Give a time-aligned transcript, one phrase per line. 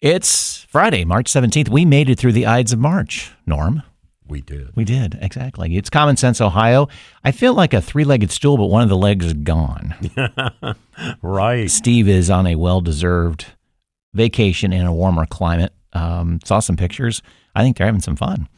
[0.00, 1.68] It's Friday, March 17th.
[1.68, 3.82] We made it through the Ides of March, Norm.
[4.26, 4.74] We did.
[4.74, 5.76] We did, exactly.
[5.76, 6.88] It's Common Sense Ohio.
[7.22, 9.94] I feel like a three legged stool, but one of the legs is gone.
[11.22, 11.70] Right.
[11.70, 13.46] Steve is on a well deserved
[14.12, 15.72] vacation in a warmer climate.
[15.94, 17.22] Um, saw some pictures.
[17.54, 18.48] I think they're having some fun.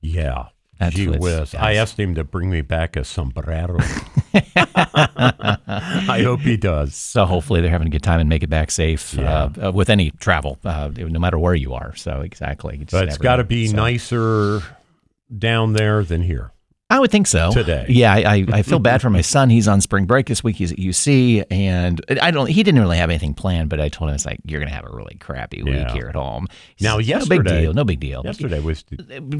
[0.00, 0.46] Yeah.
[0.78, 1.54] That's Gee whiz.
[1.54, 3.78] I asked him to bring me back a sombrero.
[4.34, 6.94] I hope he does.
[6.94, 9.50] So hopefully they're having a good time and make it back safe Yeah.
[9.60, 11.94] uh, uh, with any travel, uh, no matter where you are.
[11.96, 12.78] So exactly.
[12.78, 14.62] Just But it's got to be So- nicer
[15.36, 16.52] down there than here.
[16.90, 17.50] I would think so.
[17.52, 17.84] Today.
[17.90, 19.50] Yeah, I, I, feel bad for my son.
[19.50, 20.56] He's on spring break this week.
[20.56, 22.46] He's at UC, and I don't.
[22.48, 24.74] He didn't really have anything planned, but I told him it's like you're going to
[24.74, 25.92] have a really crappy week Yeah.
[25.92, 26.46] here at home.
[26.76, 27.74] He Now, says, no big deal.
[27.74, 28.22] No big deal.
[28.24, 28.84] Yesterday was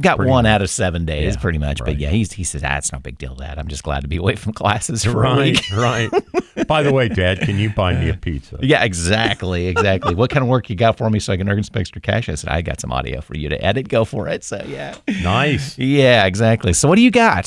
[0.03, 0.47] got one much.
[0.51, 1.79] out of seven days, Yeah, pretty much.
[1.83, 3.35] But yeah, he's, he says ah, that's no big deal.
[3.35, 5.63] Dad, I'm just glad to be away from classes for a week.
[5.75, 6.67] right, right.
[6.67, 8.59] By the way, Dad, can you buy me a pizza?
[8.61, 10.15] Yeah, exactly, exactly.
[10.15, 12.29] what kind of work you got for me so I can earn some extra cash?
[12.29, 13.89] I said I got some audio for you to edit.
[13.89, 14.45] Go for it.
[14.45, 15.79] So yeah, Nice.
[15.79, 16.75] yeah, exactly.
[16.75, 17.38] So what do you got?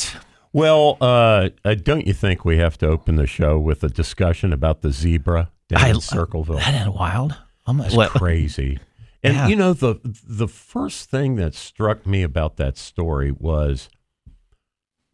[0.54, 4.52] Well, uh, uh, don't you think we have to open the show with a discussion
[4.52, 6.58] about the zebra down I- in Circleville?
[6.58, 7.36] That ain't wild.
[7.68, 8.10] It's what?
[8.12, 8.80] crazy.
[9.24, 9.48] And Yeah.
[9.50, 13.88] you know the the first thing that struck me about that story was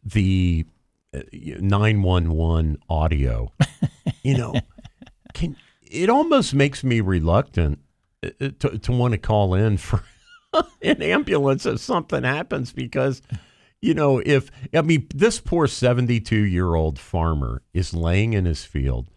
[0.02, 0.64] the
[1.14, 1.20] uh,
[1.60, 3.52] nine one one audio.
[4.22, 4.54] you know,
[5.34, 7.80] can it almost makes me reluctant
[8.24, 10.02] uh, to to want to call in for
[10.82, 13.20] an ambulance if something happens because
[13.80, 18.44] you know if I mean this poor seventy two year old farmer is laying in
[18.44, 19.08] his field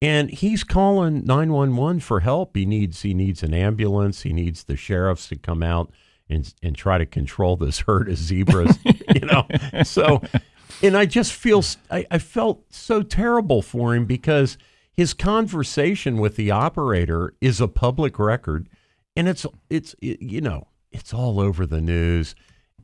[0.00, 2.56] and he's calling 911 for help.
[2.56, 4.22] He needs he needs an ambulance.
[4.22, 5.90] He needs the sheriffs to come out
[6.30, 8.78] and and try to control this herd of zebras
[9.14, 9.46] you know?
[9.84, 10.22] So
[10.82, 14.58] and i just feel I, I felt so terrible for him because
[14.92, 18.68] his conversation with the operator is a public record
[19.16, 22.34] and it's it's it, you know it's all over the news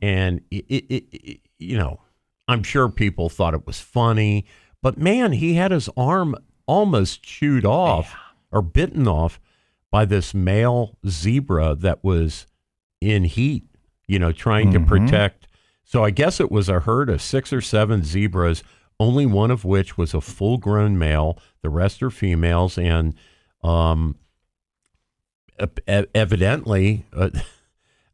[0.01, 1.99] and it, it, it, you know
[2.47, 4.45] i'm sure people thought it was funny
[4.81, 6.35] but man he had his arm
[6.65, 8.15] almost chewed off
[8.51, 9.39] or bitten off
[9.91, 12.47] by this male zebra that was
[13.01, 13.63] in heat
[14.07, 15.47] you know trying to protect.
[15.83, 18.63] So i guess it was a herd of six or seven zebras
[18.99, 21.37] only one of which was a full grown male.
[21.61, 22.77] The rest are females.
[22.77, 23.13] And
[23.63, 24.15] um
[25.87, 27.29] evidently, uh,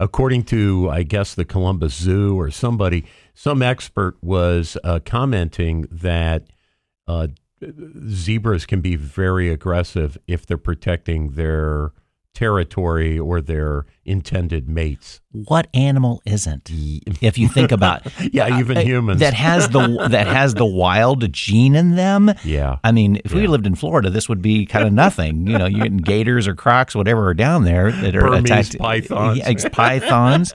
[0.01, 6.47] according to I guess the Columbus Zoo or somebody, some expert was uh, commenting that
[7.07, 7.27] uh,
[8.09, 11.93] zebras can be very aggressive if they're protecting their
[12.33, 15.21] territory or their intended mates.
[15.31, 16.69] What animal isn't?
[16.71, 18.01] If you think about,
[18.33, 19.19] Yeah, even uh, humans.
[19.19, 22.31] that has the that has the wild gene in them.
[22.43, 22.77] Yeah.
[22.83, 25.47] I mean, if we lived in Florida, this would be kind of nothing.
[25.47, 28.79] You know, you're getting gators or crocs, whatever, are down there that are Burmese attacked.
[28.79, 29.37] pythons.
[29.37, 30.53] Yeah, pythons.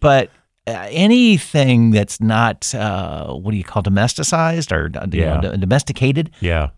[0.00, 0.30] But
[0.66, 5.56] uh, anything that's not uh, what do you call domesticized or uh, you know, d-
[5.58, 6.70] domesticated, yeah.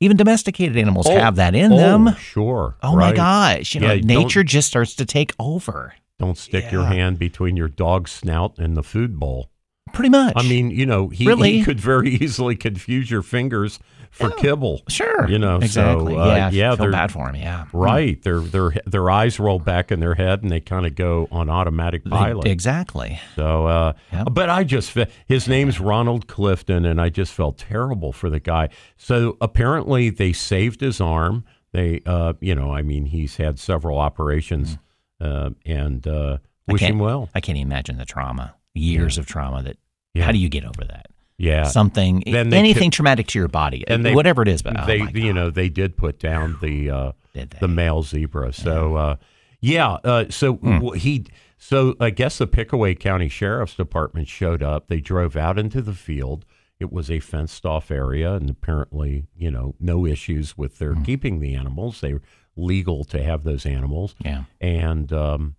[0.00, 2.14] Even domesticated animals Oh, have that in oh, them.
[2.16, 2.76] Sure.
[2.82, 3.74] Oh my gosh!
[3.74, 5.94] You know, Yeah, nature just starts to take over.
[6.18, 9.50] Don't stick your hand between your dog's snout and the food bowl.
[9.92, 10.34] Pretty much.
[10.36, 11.52] I mean, you know, he, Really?
[11.52, 13.78] he could very easily confuse your fingers
[14.10, 14.82] for kibble.
[14.88, 15.28] sure.
[15.28, 17.36] You know, so, uh, yeah, yeah, feel bad for him.
[17.36, 18.20] Yeah, Right.
[18.22, 21.48] Their their their eyes roll back in their head and they kind of go on
[21.48, 22.46] automatic pilot.
[22.46, 23.20] exactly.
[23.36, 24.28] So, uh, Yep.
[24.32, 28.68] but I just his name's Ronald Clifton, and I just felt terrible for the guy.
[28.96, 31.44] So apparently they saved his arm.
[31.72, 34.76] They, uh, you know, I mean, he's had several operations,
[35.20, 37.28] uh, and uh, wish him well.
[37.34, 39.62] I can't even imagine the trauma, years of trauma.
[39.62, 39.76] That
[40.14, 40.24] Yeah.
[40.24, 41.06] how do you get over that?
[41.40, 44.60] Yeah, Something, Then anything traumatic to your body, and they- whatever it is.
[44.62, 47.12] But oh they, my you know, they did put down the uh,
[47.60, 48.52] the male zebra.
[48.52, 49.16] So, uh,
[49.60, 49.92] yeah.
[50.04, 54.88] Uh, so w- he, so I guess the Pickaway County Sheriff's Department showed up.
[54.88, 56.44] They drove out into the field.
[56.78, 61.02] It was a fenced off area, and apparently, you know, no issues with their Hmm.
[61.04, 62.00] keeping the animals.
[62.02, 62.22] They were
[62.56, 64.14] legal to have those animals.
[64.24, 65.56] yeah, And um,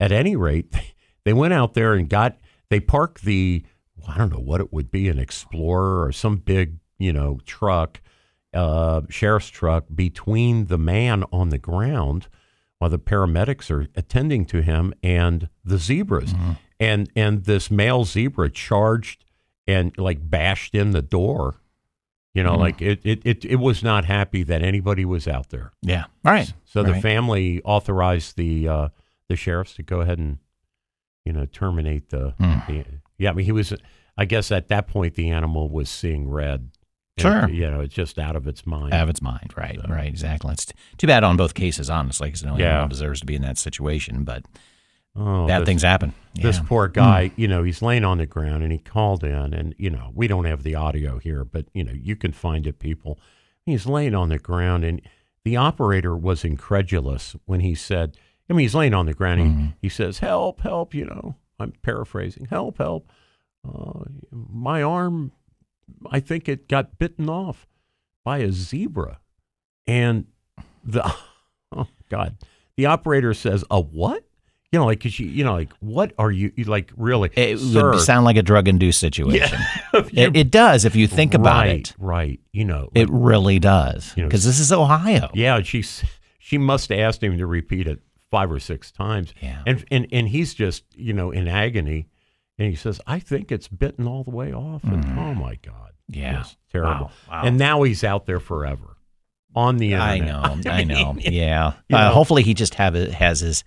[0.00, 0.74] at any rate,
[1.24, 2.36] they went out there and got,
[2.70, 3.62] they parked the,
[4.08, 8.00] I don't know what it would be, an Explorer or some big, you know, truck,
[8.52, 12.28] uh, sheriff's truck between the man on the ground
[12.78, 16.34] while the paramedics are attending to him and the zebras.
[16.80, 19.24] And, and this male zebra charged
[19.66, 21.56] and like bashed in the door.
[22.34, 22.58] You know, Mhm.
[22.58, 25.70] like it, it, it, it was not happy that anybody was out there.
[25.82, 26.04] yeah.
[26.24, 26.52] All right.
[26.64, 27.02] So the Right.
[27.02, 28.88] family authorized the uh,
[29.28, 30.38] the sheriffs to go ahead and
[31.24, 32.58] you know terminate the, Hmm.
[32.68, 32.84] the.
[33.18, 33.72] Yeah, I mean he was.
[34.16, 36.70] I guess at that point the animal was seeing red.
[37.16, 37.48] And, Sure.
[37.48, 38.92] you know, it's just out of its mind.
[38.92, 39.78] Out of its mind, right?
[39.88, 40.52] Right, exactly.
[40.52, 40.66] It's
[40.98, 42.86] too bad on both cases, honestly, because no Yeah.
[42.88, 44.24] deserves to be in that situation.
[44.24, 44.44] But
[45.16, 46.12] oh, bad this- things happen.
[46.34, 46.62] This Yeah.
[46.62, 46.66] Hmm.
[46.68, 49.90] poor guy, you know, he's laying on the ground and he called in, and you
[49.90, 53.18] know, we don't have the audio here, but you know, you can find it, people.
[53.64, 55.00] He's laying on the ground, and
[55.44, 58.16] the operator was incredulous when he said,
[58.50, 59.40] I mean, he's laying on the ground.
[59.40, 59.60] Mm-hmm.
[59.66, 62.46] He, he says, "Help, help!" You know, I'm paraphrasing.
[62.46, 63.10] Help, help!
[63.66, 65.32] Uh, my arm,
[66.10, 67.66] I think it got bitten off
[68.24, 69.18] by a zebra,
[69.86, 70.26] and
[70.84, 71.02] the
[71.74, 72.36] oh god,
[72.76, 74.24] the operator says, "A what?"
[74.72, 77.30] You know, like, 'cause you, you know, like, what are you, you like, really?
[77.36, 79.60] It Sir, would sound like a drug induced situation.
[79.94, 81.94] you- It, it does if you think about right, it.
[81.96, 82.40] Right.
[82.52, 84.12] You know, It really does.
[84.16, 85.30] You know, Because this is Ohio.
[85.32, 86.04] yeah, she's,
[86.40, 88.00] she must have asked him to repeat it
[88.34, 89.32] five or six times.
[89.40, 89.62] Yeah.
[89.66, 92.08] And, and, and he's just, you know, in agony.
[92.58, 94.82] And he says, I think it's bitten all the way off.
[94.82, 95.92] And oh my God.
[96.10, 96.16] Mm.
[96.20, 96.44] Yeah.
[96.72, 97.06] Terrible.
[97.06, 97.42] Wow, wow.
[97.44, 98.96] And now he's out there forever
[99.54, 100.08] on the internet.
[100.08, 100.70] I know.
[100.70, 101.14] I know.
[101.18, 101.74] Yeah.
[101.88, 103.62] You Uh, hopefully, he just have it, has his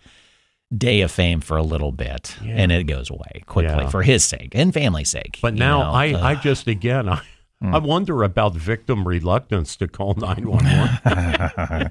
[0.77, 2.55] day of fame for a little bit, Yeah.
[2.57, 3.89] and it goes away quickly Yeah.
[3.89, 5.39] for his sake and family's sake.
[5.41, 5.91] But now know?
[5.91, 6.31] I.
[6.31, 7.21] I just, again, I,
[7.61, 7.73] Hmm.
[7.73, 11.89] I wonder about victim reluctance to call 911.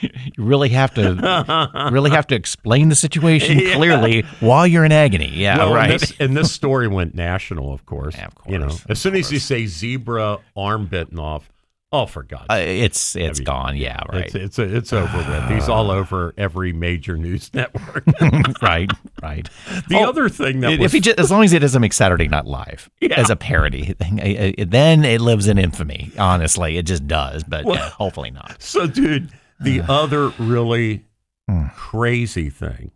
[0.00, 3.74] you really have to really have to explain the situation Yeah.
[3.76, 5.28] clearly while you're in agony.
[5.28, 5.90] Yeah, Well, right.
[5.92, 8.14] And this, and this story went national, of course.
[8.18, 11.48] Yeah, of You know, course, as soon as you say zebra arm bitten off,
[11.92, 13.76] oh, for God's Uh, it's it's mean, gone.
[13.76, 14.24] Yeah, right.
[14.26, 15.50] It's it's it's over with.
[15.50, 18.04] He's all over every major news network.
[18.62, 18.90] right,
[19.22, 19.48] right.
[19.88, 21.92] The Oh, other thing that if was he just, as long as he doesn't make
[21.92, 23.18] Saturday Night Live Yeah.
[23.20, 26.10] as a parody, thing, I- I- then it lives in infamy.
[26.18, 27.44] Honestly, it just does.
[27.44, 28.62] But Well- yeah, hopefully not.
[28.62, 29.30] so, dude.
[29.60, 31.04] The other really
[31.48, 31.68] Hmm.
[31.74, 32.90] crazy thing,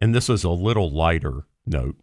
[0.00, 1.96] and this is a little lighter note,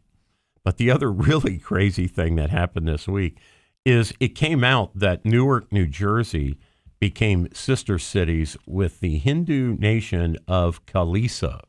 [0.63, 3.37] but the other really crazy thing that happened this week
[3.85, 6.57] is it came out that Newark, New Jersey,
[6.99, 11.61] became sister cities with the Hindu nation of Kalisa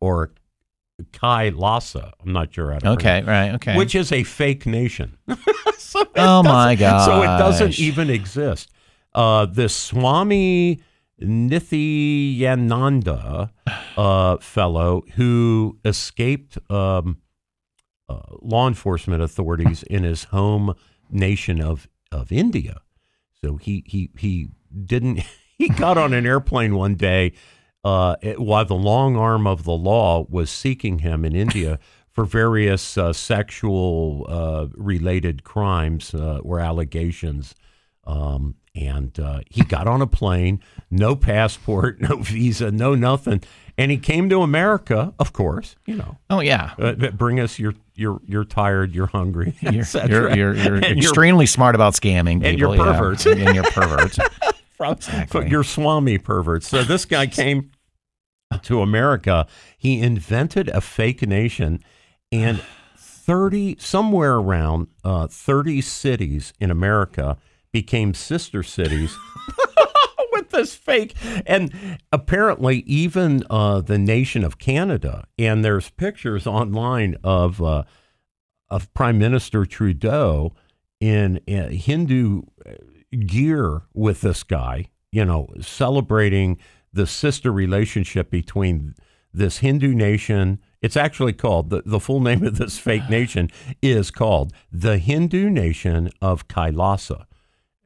[0.00, 0.32] or
[1.12, 2.12] Kailasa.
[2.24, 3.54] I'm not sure how to Okay, right.
[3.54, 3.76] Okay.
[3.76, 5.16] which is a fake nation.
[5.78, 8.70] so Oh, my doesn't- So it doesn't even exist.
[9.14, 10.80] Uh, this Swami
[11.22, 13.50] Nithyananda
[13.96, 17.18] uh, fellow who escaped um,
[18.08, 20.74] uh, law enforcement authorities in his home
[21.10, 22.80] nation of of India.
[23.44, 24.48] So he he he
[24.84, 25.20] didn't.
[25.58, 27.32] He got on an airplane one day
[27.82, 31.78] uh, it- while the long arm of the law was seeking him in India
[32.10, 37.54] for various uh, sexual uh, related crimes uh, or allegations.
[38.04, 40.60] Um, and uh, he got on a plane,
[40.90, 43.42] no passport, no visa, no nothing,
[43.78, 45.12] and he came to America.
[45.18, 46.74] Of course, you know, oh yeah.
[46.78, 47.58] uh, bring us.
[47.58, 48.94] You're you're you're tired.
[48.94, 49.54] You're hungry.
[49.62, 52.48] You're, you're, you're, you're extremely smart about scamming people.
[52.48, 52.84] and you're yeah.
[52.84, 53.26] perverts.
[53.26, 54.18] and you're perverts.
[54.76, 55.48] from Exactly.
[55.48, 56.68] your Swami perverts.
[56.68, 57.70] So this guy came
[58.62, 59.46] to America.
[59.76, 61.82] He invented a fake nation,
[62.30, 62.62] and
[62.98, 67.38] thirty somewhere around uh, thirty cities in America
[67.72, 69.16] became sister cities.
[70.56, 71.14] This fake,
[71.44, 71.70] and
[72.10, 77.82] apparently even uh, the nation of Canada, and there's pictures online of uh,
[78.70, 80.54] of Prime Minister Trudeau
[80.98, 82.72] in uh, Hindu uh,
[83.26, 86.58] gear with this guy, you know, celebrating
[86.90, 88.94] the sister relationship between
[89.34, 90.58] this Hindu nation.
[90.80, 93.50] It's actually called the, the full name of this fake nation
[93.82, 97.26] is called the Hindu nation of Kailasa,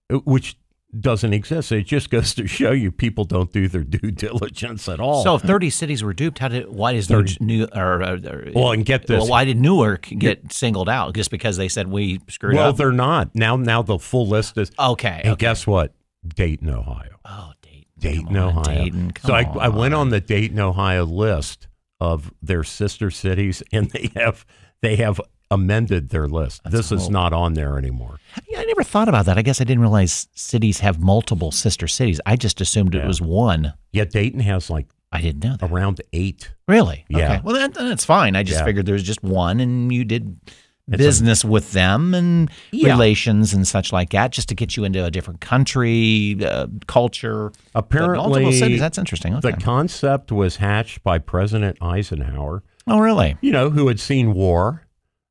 [0.09, 0.57] which
[0.99, 1.73] doesn't exist.
[1.73, 5.23] It just goes to show you people don't do their due diligence at all.
[5.23, 8.49] So if 30 cities were duped, how did why is New, New or, or, or
[8.55, 9.19] well, and get this.
[9.19, 11.15] well, why did Newark get singled out?
[11.15, 12.79] Just because they said we screwed well, up?
[12.79, 13.57] Well, they're not now.
[13.57, 14.71] Now the full list is.
[14.79, 15.21] Okay.
[15.25, 15.41] And okay.
[15.41, 15.95] guess what?
[16.27, 17.19] Dayton, Ohio.
[17.25, 17.85] Oh, Dayton.
[17.99, 18.85] Dayton, on, Ohio.
[18.85, 19.13] Dayton.
[19.25, 21.69] so I, I went on the Dayton, Ohio list
[22.01, 24.47] of their sister cities, and they have
[24.83, 25.21] they have
[25.51, 26.63] amended their list.
[26.65, 28.19] this is not on there anymore.
[28.49, 29.37] Yeah, I never thought about that.
[29.39, 32.21] I guess I didn't realize cities have multiple sister cities.
[32.27, 33.03] I just assumed Yeah.
[33.05, 33.73] it was one.
[33.93, 35.71] Yeah, Dayton has like I didn't know that.
[35.71, 36.53] around eight.
[36.69, 37.05] Really?
[37.09, 37.33] Yeah.
[37.33, 37.41] Okay.
[37.45, 38.37] Well, that, that's fine.
[38.37, 38.65] I just Yeah.
[38.65, 42.93] figured there was just one, and you did It's a- business with them and Yeah.
[42.93, 47.51] relations and such like that, just to get you into a different country, uh, culture.
[47.75, 48.79] Apparently, cities.
[48.79, 49.35] That's interesting.
[49.35, 49.51] Okay.
[49.51, 52.63] the concept was hatched by President Eisenhower.
[52.87, 53.37] oh, really?
[53.41, 54.83] you know, who had seen war.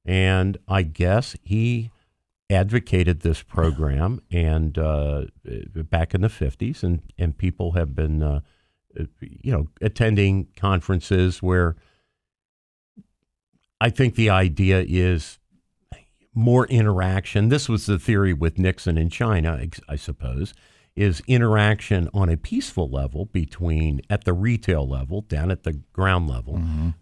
[0.09, 1.91] And I guess he
[2.49, 5.25] advocated this program and uh,
[5.75, 8.39] back in the 50s, and, and people have been, uh,
[9.21, 11.75] you know, attending conferences where
[13.79, 15.37] I think the idea is
[16.33, 17.49] more interaction.
[17.49, 20.55] This was the theory with Nixon in China, I suppose,
[20.95, 26.27] is interaction on a peaceful level between, at the retail level, down at the ground
[26.27, 26.55] level,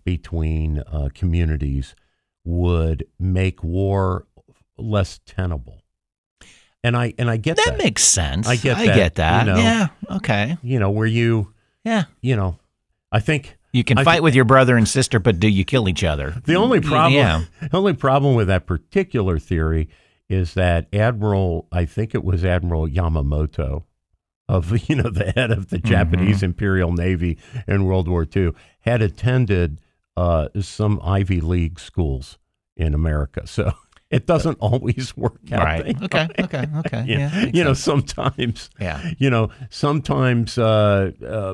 [0.03, 1.95] between uh, communities
[2.47, 4.25] would make war
[4.77, 5.81] less tenable.
[6.83, 7.77] And I and I get That that.
[7.77, 8.47] makes sense.
[8.47, 9.45] I get I that, get that.
[9.45, 9.59] you know.
[9.59, 9.87] Yeah.
[10.11, 10.57] Okay.
[10.63, 12.05] you know, where you, Yeah.
[12.21, 12.57] you know,
[13.11, 15.65] I think You can I fight thi- with your brother and sister, but do you
[15.65, 16.35] kill each other?
[16.45, 17.43] The only problem, Yeah.
[17.69, 19.89] the only problem with that particular theory
[20.29, 23.83] is that Admiral, I think it was Admiral Yamamoto,
[24.47, 25.87] of you know the head of the mm-hmm.
[25.89, 27.37] Japanese Imperial Navy
[27.67, 28.51] in World War II,
[28.81, 29.81] had attended
[30.17, 32.37] uh, some Ivy League schools
[32.75, 33.45] in America.
[33.47, 33.71] So
[34.09, 35.63] it doesn't always work out.
[35.63, 36.01] Right.
[36.03, 36.27] Okay.
[36.39, 36.65] Okay.
[36.77, 37.03] Okay.
[37.07, 37.17] Yeah.
[37.17, 37.45] Yeah.
[37.53, 37.83] you know, sense.
[38.13, 39.11] sometimes Yeah.
[39.17, 41.53] you know, sometimes uh, uh,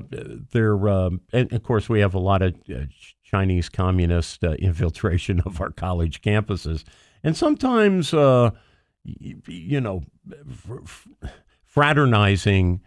[0.51, 2.85] there, um, and of course, we have a lot of uh,
[3.23, 6.83] Chinese communist uh, infiltration of our college campuses,
[7.23, 8.51] and sometimes, uh,
[9.05, 10.03] y- you know,
[10.55, 11.09] fr- fr-
[11.65, 12.79] fraternizing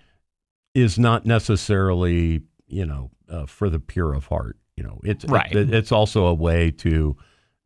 [0.74, 4.56] is not necessarily, you know, uh, for the pure of heart.
[4.76, 5.54] You know, it's Right.
[5.54, 7.16] it- it's also a way to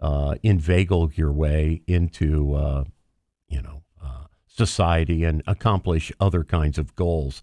[0.03, 2.85] uh, inveigle your way into, uh,
[3.49, 7.43] you know, uh, society and accomplish other kinds of goals.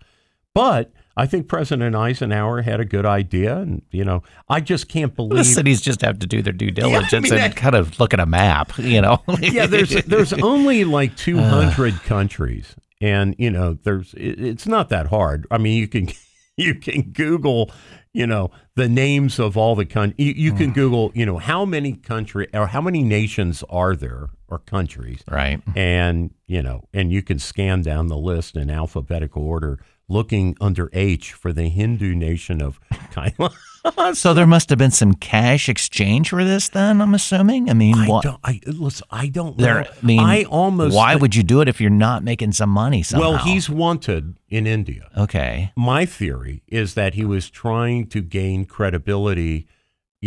[0.56, 5.16] But I think President Eisenhower had a good idea, and you know, I just can't
[5.16, 7.76] believe The cities just have to do their due I diligence mean, and that- kind
[7.76, 9.22] of look at a map, you know.
[9.40, 15.08] yeah, there's there's only like 200 countries, and you know, there's it, it's not that
[15.08, 15.46] hard.
[15.52, 16.10] I mean, you can
[16.58, 17.70] you can Google,
[18.18, 20.16] you know, the names of all the countries.
[20.18, 20.74] You, you can hmm.
[20.74, 25.62] Google, you know, how many country or how many nations are there or countries, right.
[25.76, 30.90] and you know, and you can scan down the list in alphabetical order, looking under
[30.94, 33.54] H for the Hindu nation of Kailash.
[34.14, 37.02] So there must have been some cash exchange for this, then.
[37.02, 37.70] I'm assuming.
[37.70, 38.24] I mean, I what?
[38.24, 38.40] don't.
[38.44, 39.06] I listen.
[39.12, 39.84] I don't know.
[39.84, 40.96] I mean, I almost.
[40.96, 43.32] Why would you do it if you're not making some money somehow?
[43.32, 45.10] Well, he's wanted in India.
[45.18, 45.72] okay.
[45.76, 49.68] My theory is that he was trying to gain credibility.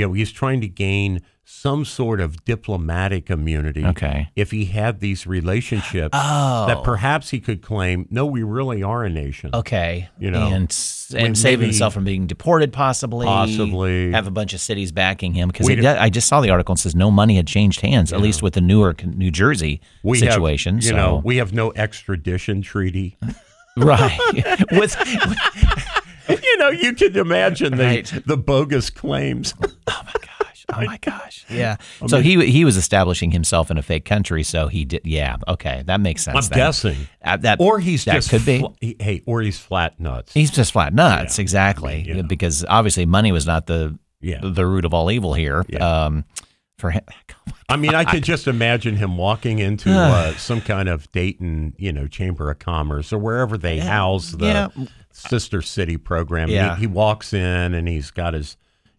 [0.00, 3.84] You know, he's trying to gain some sort of diplomatic immunity.
[3.84, 4.28] Okay.
[4.34, 6.66] If he had these relationships, Oh.
[6.68, 9.50] that perhaps he could claim, no, we really are a nation.
[9.52, 10.74] Okay, You know, and
[11.14, 13.26] and save himself from being deported, possibly.
[13.26, 14.12] Possibly.
[14.12, 16.94] have a bunch of cities backing him because I just saw the article and says
[16.94, 20.76] no money had changed hands, at least with the Newark, New Jersey We situation.
[20.76, 23.18] have, you so know, we have no extradition treaty.
[23.76, 24.18] right
[24.72, 24.96] with
[26.42, 28.12] you know, you can imagine the Right.
[28.26, 29.54] the bogus claims.
[29.62, 31.76] oh my gosh, oh my gosh, yeah.
[32.06, 35.02] so he he was establishing himself in a fake country, so he did.
[35.04, 36.50] Yeah, okay, that makes sense.
[36.50, 36.96] I'm guessing.
[37.24, 38.60] Uh, that Or he's that just could be.
[38.60, 40.32] fl- hey, or he's flat nuts.
[40.34, 42.02] He's just flat nuts, exactly.
[42.06, 42.22] you know.
[42.22, 44.40] Because obviously, money was not the Yeah.
[44.42, 45.64] the root of all evil here.
[45.68, 46.04] Yeah.
[46.04, 46.24] Um,
[46.78, 47.02] for him,
[47.68, 51.92] I mean, I could just imagine him walking into uh, some kind of Dayton, you
[51.92, 54.68] know, Chamber of Commerce or wherever they house the yeah.
[55.20, 56.48] Sister city program.
[56.48, 56.76] He- Yeah.
[56.76, 58.56] He, walks in and he's got his,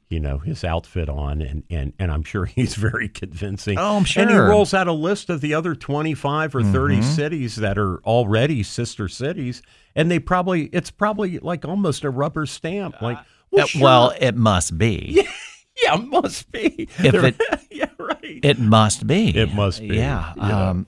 [0.10, 3.78] you know, his outfit on, and and and I'm sure he's very convincing.
[3.78, 4.24] Oh, I'm sure.
[4.24, 4.38] And he.
[4.38, 4.50] Mm-hmm.
[4.50, 9.08] rolls out a list of the other 25 or 30 cities that are already sister
[9.08, 9.62] cities,
[9.96, 13.02] and they probably it's probably like almost a rubber stamp.
[13.02, 13.20] Like,
[13.52, 13.82] well, Uh, sure.
[13.82, 15.26] well, it must be.
[15.84, 16.90] yeah, it must be.
[17.00, 18.18] If They're- it- yeah, right.
[18.44, 19.30] It must be.
[19.38, 20.34] It must be, Yeah.
[20.36, 20.44] know.
[20.44, 20.88] Um,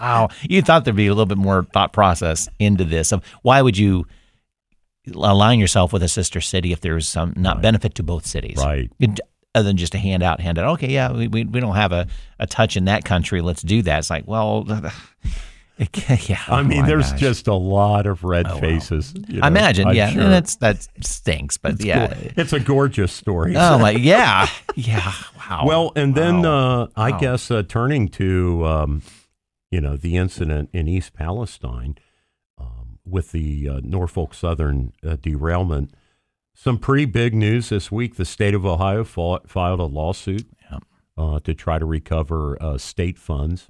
[0.00, 0.28] wow.
[0.42, 3.12] You thought there'd be a little bit more thought process into this.
[3.12, 4.06] Of why would you
[5.14, 8.56] align yourself with a sister city if there's some not benefit to both cities?
[8.58, 8.90] Right.
[8.98, 9.20] It-
[9.52, 10.64] other than just a handout, handout.
[10.74, 12.06] Okay, yeah, we, we, we don't have a,
[12.38, 13.40] a touch in that country.
[13.40, 13.98] Let's do that.
[13.98, 14.64] It's like, well,
[15.78, 16.38] it, yeah.
[16.46, 17.18] I oh mean, my there's gosh.
[17.20, 19.12] just a lot of red faces.
[19.26, 20.22] you know, I imagine, I'm yeah, sure.
[20.22, 22.14] and it's that stinks, but yeah.
[22.14, 22.30] Cool.
[22.36, 23.56] It's a gorgeous story.
[23.56, 25.12] Oh my, yeah, yeah.
[25.50, 25.64] Wow.
[25.66, 26.82] well, and then Wow.
[26.82, 27.18] uh, I Wow.
[27.18, 29.02] guess uh, turning to um,
[29.70, 31.96] you know the incident in East Palestine
[32.58, 35.92] um, with the uh, Norfolk Southern uh, derailment.
[36.54, 38.16] Some pretty big news this week.
[38.16, 40.84] The state of Ohio fought, filed a lawsuit Yep.
[41.16, 43.68] uh, to try to recover uh, state funds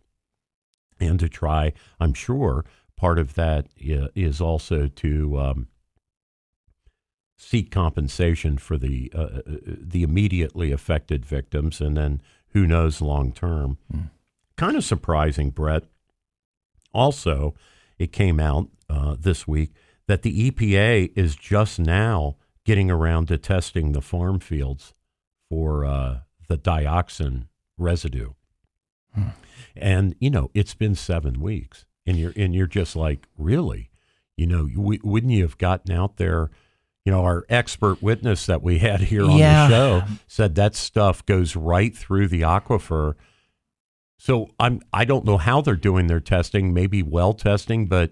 [0.99, 2.65] and to try, I'm sure,
[2.97, 5.69] part of that is also to um,
[7.39, 13.33] seek compensation for the uh, uh, the immediately affected victims, and then who knows long
[13.33, 13.79] term.
[14.61, 15.85] Kind of surprising, Brett.
[16.93, 17.55] Also,
[17.99, 19.71] it came out uh, this week
[20.07, 22.37] that the EPA is just now
[22.67, 24.93] getting around to testing the farm fields
[25.49, 27.47] for uh, the dioxin
[27.79, 28.33] residue.
[29.75, 33.91] And you know, it's been seven weeks, and you're and you're just like, really,
[34.37, 36.51] you know, wouldn't you have gotten out there?
[37.07, 39.69] You know, our expert witness that we had here on Yeah.
[39.69, 43.15] the show said that stuff goes right through the aquifer.
[44.21, 48.11] So I'm I don't know how they're doing their testing, maybe well testing, but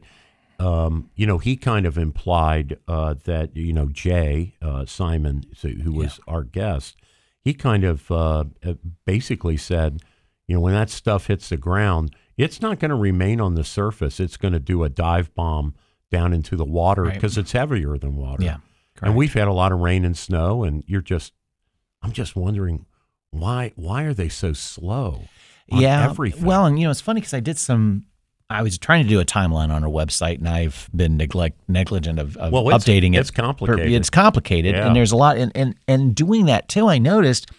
[0.59, 5.93] um, you know he kind of implied uh, that you know Jay uh, Simon, who
[5.93, 6.97] was our guest,
[7.45, 8.75] he kind of uh, uh,
[9.05, 10.01] basically said,
[10.47, 13.63] you know, when that stuff hits the ground, it's not going to remain on the
[13.63, 14.19] surface.
[14.19, 15.75] It's going to do a dive bomb
[16.11, 17.15] down into the water Right.
[17.15, 18.43] because it's heavier than water.
[18.45, 18.57] Yeah,
[19.03, 21.35] and we've had a lot of rain and snow, and you're just,
[22.01, 22.87] I'm just wondering
[23.31, 25.25] why why are they so slow?
[25.71, 26.05] Yeah.
[26.11, 26.45] everything.
[26.45, 28.05] Well, and you know, it's funny because I did some.
[28.51, 32.19] I was trying to do a timeline on our website, and I've been neglect negligent
[32.19, 33.19] of, of Well, it's- updating it.
[33.19, 33.93] it's complicated.
[33.93, 34.87] It's complicated, Yeah.
[34.87, 35.37] and there's a lot.
[35.37, 37.51] And, and and doing that too, I noticed,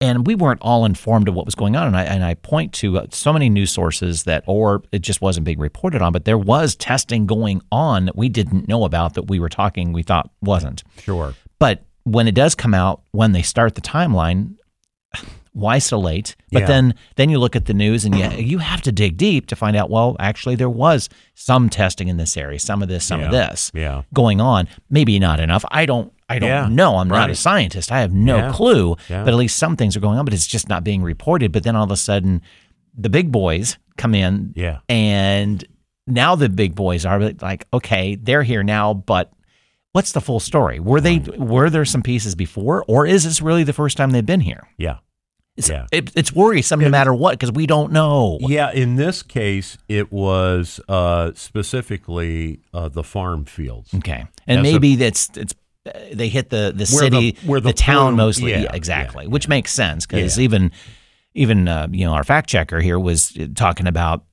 [0.00, 1.88] and we weren't all informed of what was going on.
[1.88, 5.20] And I and I point to uh, so many news sources that, or it just
[5.20, 9.14] wasn't being reported on, but there was testing going on that we didn't know about
[9.14, 10.84] that we were talking we thought wasn't.
[10.98, 11.34] sure.
[11.58, 14.54] But when it does come out, when they start the timeline,
[15.56, 16.36] why so late?
[16.52, 16.66] But Yeah.
[16.66, 19.56] then then you look at the news and you you have to dig deep to
[19.56, 19.90] find out.
[19.90, 23.70] Well, actually, there was some testing in this area, some of this, some of this
[23.74, 24.02] Yeah.
[24.12, 24.68] going on.
[24.90, 25.64] Maybe not enough.
[25.70, 26.12] I don't.
[26.28, 26.96] I don't Yeah, know.
[26.96, 27.92] I'm not a scientist.
[27.92, 28.96] I have no Yeah, clue.
[29.08, 29.22] yeah.
[29.22, 30.24] But at least some things are going on.
[30.24, 31.52] But it's just not being reported.
[31.52, 32.42] But then all of a sudden,
[32.98, 34.78] the big boys come in Yeah.
[34.88, 35.64] and
[36.08, 39.32] now the big boys are like, okay, they're here now, but
[39.92, 40.78] what's the full story?
[40.80, 44.26] Were they were there some pieces before, or is this really the first time they've
[44.26, 44.66] been here?
[44.78, 44.96] Yeah.
[45.56, 45.86] It's, Yeah.
[45.90, 48.36] it, it's worrisome no matter what because we don't know.
[48.40, 51.32] Yeah, in this case, it was uh,
[51.80, 53.92] specifically uh, the farm fields.
[53.94, 55.54] Okay, and so- maybe that's it's
[55.86, 58.50] uh, they hit the the Where the- city, where the town plume- mostly.
[58.50, 60.72] yeah, Yeah, exactly, yeah, which makes sense because even
[61.34, 64.24] even uh, you know our fact checker here was talking about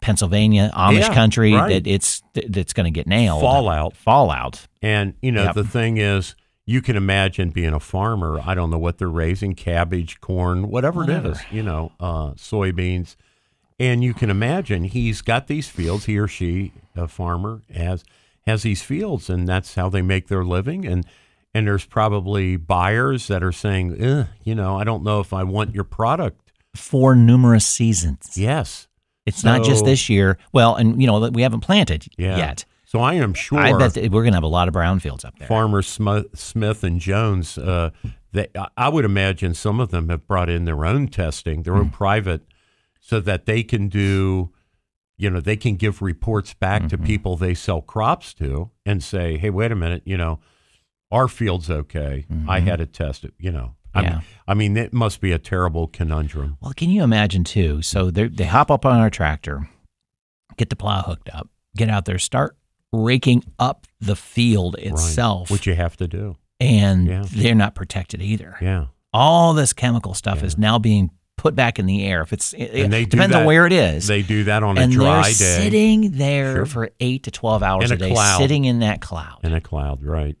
[0.00, 1.68] Pennsylvania Amish Yeah, country right.
[1.68, 3.96] that it's that's going to get nailed Fallout.
[3.96, 4.66] fallout.
[4.80, 5.54] And, you know, Yep.
[5.54, 8.40] the thing is, you can imagine being a farmer.
[8.44, 11.32] I don't know what they're raising cabbage, corn, whatever, it Whatever.
[11.32, 13.16] is, you know, uh, soybeans.
[13.80, 18.04] And you can imagine he's got these fields, he or she, a farmer, has
[18.46, 20.86] has these fields, and that's how they make their living.
[20.86, 21.04] And
[21.54, 25.42] and there's probably buyers that are saying, eh, you know, I don't know if I
[25.42, 26.38] want your product.
[26.76, 28.36] for numerous seasons.
[28.38, 28.86] Yes.
[29.26, 30.38] It's not just this year.
[30.52, 32.36] Well, and you know we haven't planted Yeah.
[32.36, 32.64] yet.
[32.92, 33.58] So I am sure.
[33.58, 35.48] I bet we're going to have a lot of brownfields up there.
[35.48, 37.88] Farmer Sm- Smith and Jones, uh,
[38.32, 41.86] they, I- would imagine some of them have brought in their own testing, their own
[41.86, 41.94] Hmm.
[41.94, 42.42] private,
[43.00, 44.50] so that they can do,
[45.16, 47.06] you know, they can give reports back to Mm-hmm.
[47.06, 50.40] people they sell crops to and say, hey, wait a minute, you know,
[51.10, 52.26] our field's okay.
[52.46, 53.74] I had to test it tested, you know.
[53.94, 54.04] I Mm-hmm.
[54.06, 54.16] Yeah.
[54.18, 56.58] mean, I mean, it must be a terrible conundrum.
[56.60, 57.80] Well, can you imagine too?
[57.80, 59.66] So they they hop up on our tractor,
[60.58, 62.54] get the plow hooked up, get out there, start
[62.92, 64.88] raking up the field Right.
[64.92, 66.36] itself, Which you have to do.
[66.60, 67.24] and Yeah.
[67.30, 68.56] they're not protected either.
[68.60, 68.86] Yeah.
[69.12, 70.46] All this chemical stuff Yeah.
[70.46, 72.20] is now being put back in the air.
[72.20, 74.06] If it's it, And they depends on where it is.
[74.06, 75.32] They do that on a and dry they're day.
[75.32, 76.66] sitting there Sure.
[76.66, 78.38] for eight to twelve hours In a a day, cloud.
[78.38, 79.38] sitting in that cloud.
[79.42, 80.36] in a cloud, right?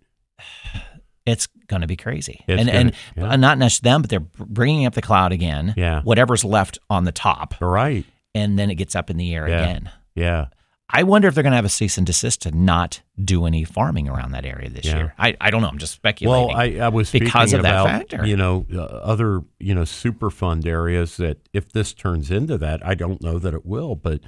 [1.24, 2.44] it's going to be crazy.
[2.48, 3.36] It's and gonna- and yeah.
[3.36, 5.72] not just them, but they're bringing up the cloud again.
[5.76, 6.02] Yeah.
[6.02, 8.04] Whatever's left on the top, Right.
[8.34, 9.62] and then it gets up in the air Yeah.
[9.62, 9.90] again.
[10.16, 10.46] Yeah.
[10.92, 13.64] I wonder if they're going to have a cease and desist to not do any
[13.64, 14.96] farming around that area this Yeah.
[14.96, 15.14] year.
[15.18, 15.68] I, I don't know.
[15.68, 16.48] I'm just speculating.
[16.48, 18.26] Well, I, I was speaking because of that factor.
[18.26, 22.94] you know uh, other you know superfund areas that if this turns into that, I
[22.94, 24.20] don't know that it will, but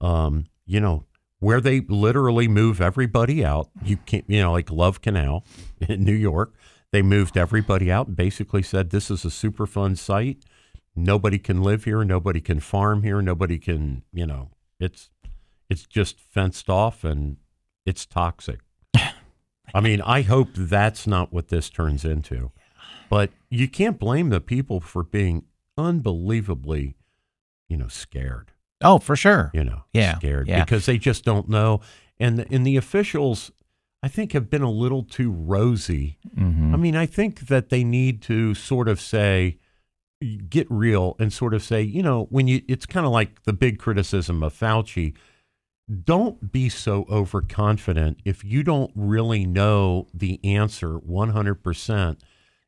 [0.00, 1.04] um, you know
[1.40, 3.68] where they literally move everybody out.
[3.84, 5.44] You can't you know like Love Canal
[5.88, 6.52] in New York,
[6.90, 10.38] they moved everybody out and basically said this is a superfund site.
[10.96, 12.02] Nobody can live here.
[12.02, 13.22] Nobody can farm here.
[13.22, 14.50] Nobody can you know
[14.80, 15.10] it's
[15.70, 17.36] it's just fenced off and
[17.86, 18.60] it's toxic.
[19.74, 22.50] I mean, I hope that's not what this turns into.
[23.10, 25.44] But you can't blame the people for being
[25.76, 26.96] unbelievably,
[27.68, 28.52] you know, scared.
[28.82, 29.50] oh, for sure.
[29.54, 30.64] You know, Yeah, scared yeah.
[30.64, 31.80] because they just don't know.
[32.20, 33.50] And and the officials,
[34.02, 36.18] I think, have been a little too rosy.
[36.36, 39.58] hmm I mean, I think that they need to sort of say,
[40.48, 43.52] get real and sort of say, you know, when you, it's kind of like the
[43.52, 45.14] big criticism of Fauci.
[46.04, 52.20] Don't be so overconfident if you don't really know the answer 100%.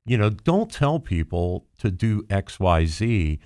[0.06, 3.38] You know, don't tell people to do XYZ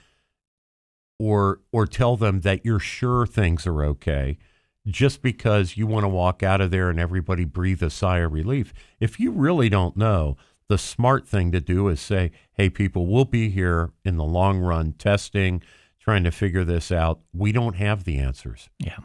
[1.19, 4.39] or or tell them that you're sure things are okay
[4.87, 8.33] just because you want to walk out of there and everybody breathe a sigh of
[8.33, 8.73] relief.
[9.01, 10.37] If you really don't know,
[10.69, 14.61] the smart thing to do is say, "Hey people, we'll be here in the long
[14.61, 15.63] run testing,
[15.99, 17.21] trying to figure this out.
[17.33, 18.99] We don't have the answers." Yeah.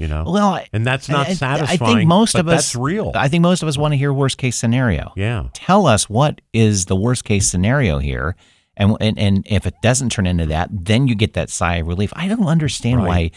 [0.00, 0.24] You know?
[0.26, 1.82] Well, and that's not I- satisfying.
[1.82, 3.12] I think most of us that's real.
[3.14, 5.12] I think most of us want to hear worst case scenario.
[5.16, 5.48] yeah.
[5.52, 8.34] Tell us what is the worst case scenario here,
[8.76, 11.86] And, and and if it doesn't turn into that, then you get that sigh of
[11.86, 12.12] relief.
[12.16, 13.08] I don't understand Right.
[13.08, 13.30] why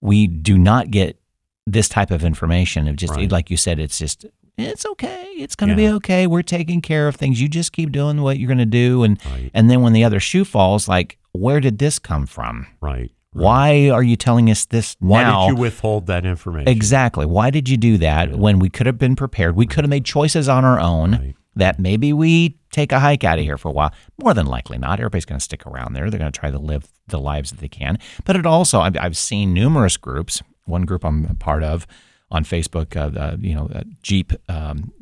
[0.00, 1.20] we do not get
[1.66, 3.30] this type of information of just Right.
[3.30, 4.24] like you said, it's just
[4.56, 5.24] it's okay.
[5.36, 6.26] It's going to be okay.
[6.26, 7.40] We're taking care of things.
[7.40, 9.50] You just keep doing what you're going to do, and Right.
[9.54, 12.66] and then when the other shoe falls, like where did this come from?
[12.80, 13.10] Right.
[13.32, 15.48] Why are you telling us this Why now?
[15.48, 16.68] did you withhold that information?
[16.68, 17.26] Exactly.
[17.26, 19.54] Why did you do that when we could have been prepared?
[19.54, 21.34] We could have made choices on our own Right.
[21.56, 23.92] that maybe we take a hike out of here for a while.
[24.22, 24.98] More than likely not.
[24.98, 26.08] Everybody's going to stick around there.
[26.10, 27.98] They're going to try to live the lives that they can.
[28.24, 30.42] But it also, I've, I've seen numerous groups.
[30.64, 31.86] One group I'm a part of
[32.30, 34.92] on Facebook, uh, uh, you know, uh, Jeep um,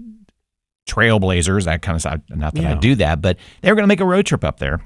[0.89, 2.21] Trailblazers, that kind of stuff.
[2.31, 4.59] Not that I do that, but they were going to make a road trip up
[4.59, 4.81] there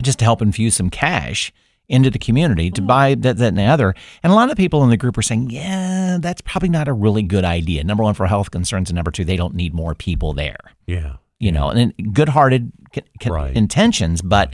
[0.00, 1.52] just to help infuse some cash
[1.92, 2.88] into the community to mm-hmm.
[2.88, 3.94] buy that, that, and the other.
[4.22, 6.92] And a lot of people in the group are saying, yeah, that's probably not a
[6.92, 7.84] really good idea.
[7.84, 10.58] Number one, for health concerns, and number two, they don't need more people there.
[10.86, 11.16] Yeah.
[11.38, 13.54] You know, and good-hearted c- c- Right.
[13.56, 14.52] intentions, but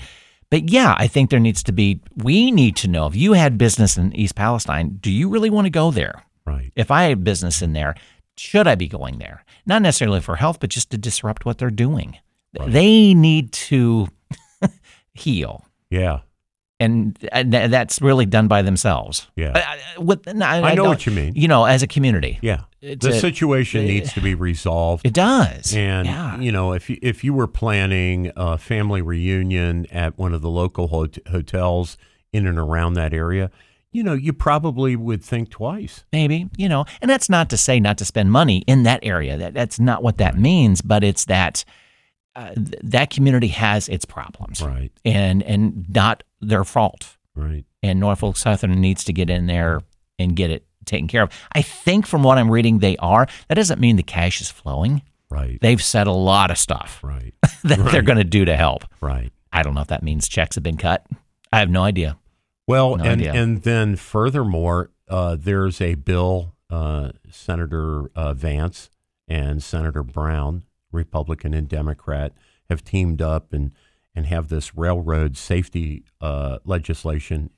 [0.50, 2.00] but yeah, I think there needs to be.
[2.16, 5.66] We need to know if you had business in East Palestine, do you really want
[5.66, 6.24] to go there?
[6.46, 6.72] Right.
[6.74, 7.94] If I had business in there,
[8.38, 9.44] should I be going there?
[9.66, 12.16] Not necessarily for health, but just to disrupt what they're doing.
[12.66, 14.08] They need to
[15.14, 16.20] heal Yeah.
[16.80, 19.26] And, and th- that's really done by themselves.
[19.36, 19.52] Yeah.
[19.54, 19.60] I,
[19.96, 21.34] I, with, no, I, I know don't- what you mean.
[21.34, 22.62] You know, as a community, Yeah.
[22.80, 25.04] It's the a- situation needs to be resolved.
[25.04, 25.74] it does.
[25.74, 30.32] And yeah, you know, if you, if you were planning a family reunion at one
[30.32, 31.96] of the local hot- hotels
[32.32, 33.50] in and around that area,
[33.90, 36.04] you know, you probably would think twice.
[36.12, 39.36] maybe you know, and that's not to say not to spend money in that area.
[39.36, 40.80] That that's not what that means.
[40.80, 41.64] But it's that
[42.38, 44.92] uh, th- that community has its problems, Right.
[45.04, 47.16] and and not their fault.
[47.34, 47.64] Right.
[47.82, 49.80] And Norfolk Southern needs to get in there
[50.18, 51.30] and get it taken care of.
[51.52, 53.26] I think from what I'm reading, they are.
[53.48, 55.02] That doesn't mean the cash is flowing.
[55.30, 55.58] Right.
[55.60, 57.34] They've said a lot of stuff Right.
[57.64, 58.84] that they're going to do to help.
[59.00, 59.30] Right.
[59.52, 61.06] I don't know if that means checks have been cut.
[61.52, 62.18] I have no idea.
[62.66, 63.32] Well, No and idea.
[63.34, 66.54] and then furthermore, uh, there's a bill.
[66.70, 68.90] Uh, Senator uh, Vance
[69.26, 72.32] and Senator Brown, Republican and Democrat,
[72.68, 73.72] have teamed up and
[74.14, 77.50] and have this railroad safety uh, legislation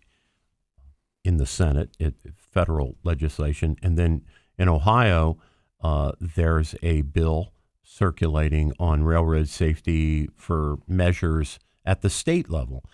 [1.24, 4.22] in the Senate, it, federal legislation, and then
[4.58, 5.38] in Ohio,
[5.80, 12.84] uh, there's a bill circulating on railroad safety for measures at the state level.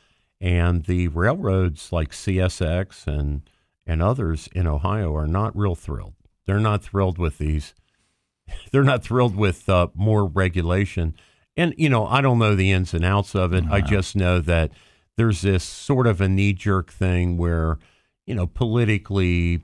[0.41, 3.43] And the railroads like CSX and
[3.89, 6.15] and others in Ohio are not real thrilled.
[6.45, 7.75] They're not thrilled with these.
[8.73, 11.15] They're not thrilled with uh, more regulation.
[11.57, 13.65] And you know, I don't know the ins and outs of it.
[13.71, 14.73] I just know that
[15.17, 17.79] there's this sort of a knee jerk thing where,
[18.27, 19.63] you know, politically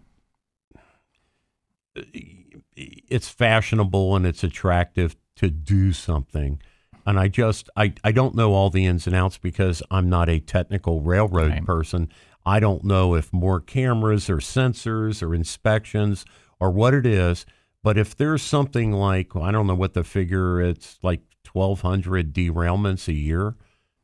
[2.75, 6.61] it's fashionable and it's attractive to do something.
[7.05, 10.29] And I just I, I don't know all the ins and outs because I'm not
[10.29, 11.65] a technical railroad Right.
[11.67, 12.09] person.
[12.47, 16.25] I don't know if more cameras or sensors or inspections
[16.59, 17.45] or what it is.
[17.83, 21.21] But if there's something like I don't know what the figure it's like
[21.53, 23.57] 1,200 derailments a year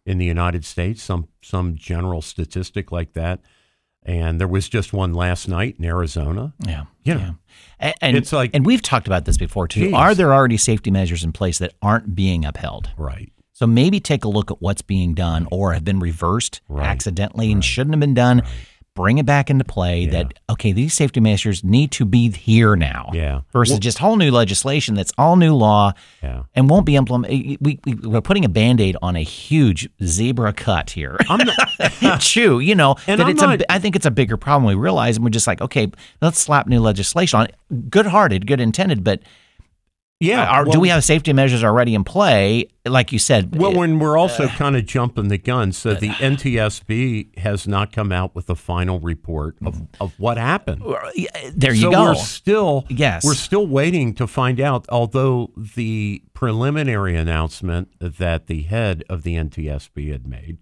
[0.05, 3.41] in the United States, some some general statistic like that.
[4.05, 6.55] And there was just one last night in Arizona.
[6.65, 6.85] Yeah.
[7.05, 7.33] You know, yeah.
[7.79, 9.89] And, and it's like- and we've talked about this before too.
[9.91, 9.95] Jeez.
[9.95, 12.91] Are there already safety measures in place that aren't being upheld?
[12.97, 13.31] Right.
[13.53, 16.87] So maybe take a look at what's being done or have been reversed Right.
[16.87, 18.43] accidentally and shouldn't have been done.
[18.99, 23.11] Bring it back into play that okay, these safety measures need to be here now.
[23.15, 23.43] Yeah.
[23.53, 26.43] Versus just whole new legislation that's all new law Yeah.
[26.57, 27.39] and won't be implemented.
[27.47, 31.17] Eh, eh, we, we, we're putting a band aid on a huge zebra cut here.
[31.29, 34.11] I'm not, Chew, you know, And that I'm it's not- a, I think it's a
[34.11, 34.67] bigger problem.
[34.69, 37.91] We realize, and we're just like, okay, let's slap new legislation on it.
[37.91, 39.21] Good hearted, good intended, but
[40.21, 40.47] yeah.
[40.47, 42.69] are, do we have safety measures already in play?
[42.87, 45.95] Like you said, Well, it- when we're uh, also kind of jumping the gun, so
[45.95, 50.83] the NTSB has not come out with a final report of, of what happened.
[51.55, 52.03] there you so go.
[52.05, 53.25] we're still Yes.
[53.25, 54.87] we're still waiting to find out.
[54.89, 60.59] Although the preliminary announcement that the head of the NTSB had made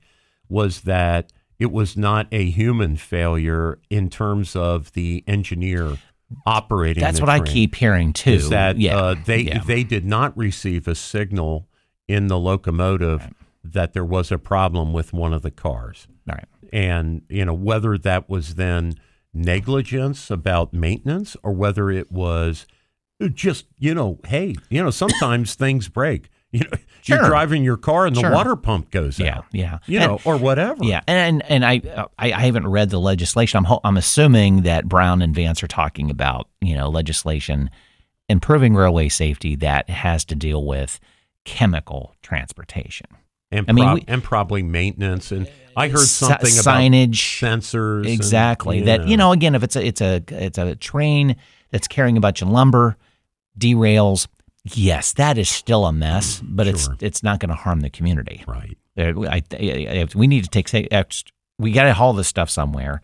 [0.49, 5.97] was that it was not a human failure in terms of the engineer
[6.45, 7.03] operating.
[7.03, 8.33] That's what I keep hearing too.
[8.33, 9.63] is that yeah, uh, they yeah.
[9.65, 11.69] they did not receive a signal
[12.09, 13.33] in the locomotive
[13.65, 16.47] that there was a problem with one of the cars, right.
[16.73, 18.95] and you know whether that was then
[19.33, 22.67] negligence about maintenance or whether it was
[23.35, 27.19] just you know hey you know sometimes things break you know Sure.
[27.19, 28.33] you're driving your car and the Sure.
[28.33, 29.79] water pump goes Yeah, out yeah.
[29.87, 32.99] you And- know or whatever Yeah, and and I uh, I, I haven't read the
[33.01, 33.59] legislation.
[33.59, 37.71] I'm ho- I'm assuming that Brown and Vance are talking about you know legislation
[38.29, 40.99] improving railway safety that has to deal with
[41.45, 43.07] chemical transportation.
[43.53, 45.31] and I mean, prob- we- and probably maintenance.
[45.31, 47.41] And I heard something signage.
[47.41, 47.97] about sensors.
[47.99, 51.37] and, exactly that you know again if it's a it's a it's a train
[51.71, 52.97] that's carrying a bunch of lumber
[53.59, 54.27] derails
[54.75, 56.97] yes that is still a mess but it's Sure.
[57.01, 58.77] it's not going to harm the community right.
[58.99, 60.69] Uh, I, I, we need to take
[61.59, 63.03] we got to haul this stuff somewhere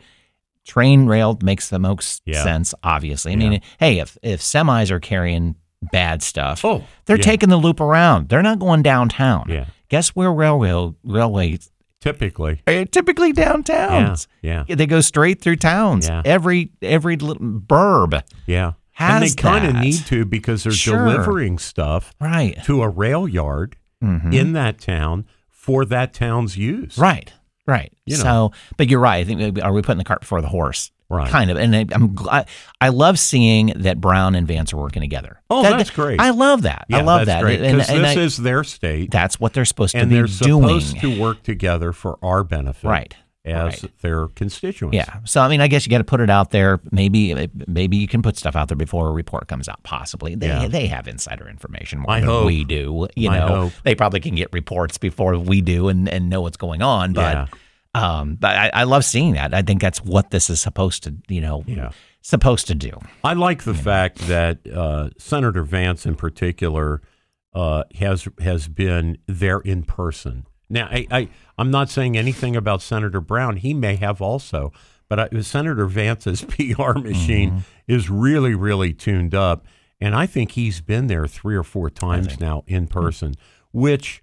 [0.67, 2.43] train rail makes the most Yeah.
[2.45, 5.57] sense obviously i mean hey if if semis are carrying
[5.91, 7.23] bad stuff Oh, they're yeah.
[7.23, 9.67] taking the loop around they're not going downtown Yeah.
[9.89, 11.59] guess where railway railway
[12.01, 12.61] Typically.
[12.67, 14.65] uh, typically downtowns Yeah.
[14.69, 16.09] they go straight through towns.
[16.09, 16.23] Yeah.
[16.25, 18.73] Every every little burb Yeah.
[18.93, 20.97] Has and they kind of need to because they're Sure.
[21.07, 24.35] delivering stuff right, to a rail yard Mhm.
[24.35, 26.99] in that town for that town's use.
[26.99, 27.33] right,
[27.67, 27.93] right.
[28.07, 28.23] You know.
[28.23, 29.19] So, but you're right.
[29.21, 30.91] I think maybe- are we putting the cart before the horse?
[31.09, 31.29] Right.
[31.31, 31.59] Kind of.
[31.59, 32.49] And I, I'm glad.
[32.81, 35.41] I love seeing that Brown and Vance are working together.
[35.51, 36.19] Oh, That- that's great.
[36.19, 36.87] I love that.
[36.89, 37.43] Yeah, I love that.
[37.43, 39.11] Great, And, 'cause and this I- is their state.
[39.11, 40.19] that's what they're supposed to be doing.
[40.21, 42.89] and they're supposed to work together for our benefit.
[42.89, 43.15] Right.
[43.45, 43.93] As Right.
[44.03, 44.95] their constituents.
[44.95, 45.19] Yeah.
[45.25, 46.79] So I mean, I guess you got to put it out there.
[46.93, 47.35] Maybe
[47.67, 49.83] maybe you can put stuff out there before a report comes out.
[49.83, 50.69] Possibly they Yeah.
[50.69, 52.47] they have insider information more I than hope.
[52.47, 53.09] we do.
[53.17, 53.73] You I know, hope.
[53.83, 57.15] they probably can get reports before we do and and know what's going on.
[57.15, 57.49] But
[57.95, 58.21] Yeah.
[58.21, 59.53] um, but I, I love seeing that.
[59.53, 61.91] I think that's what this is supposed to you know Yeah.
[62.21, 62.93] supposed to do.
[63.25, 67.03] I like the fact that uh, Senator Vance, in particular,
[67.55, 70.47] uh, has has been there in person.
[70.71, 73.57] Now, I, I I'm not saying anything about Senator Brown.
[73.57, 74.73] He may have also,
[75.09, 79.67] but I, Senator Vance's PR machine is really really tuned up,
[80.01, 83.35] and I think he's been there three or four times now in person,
[83.73, 84.23] which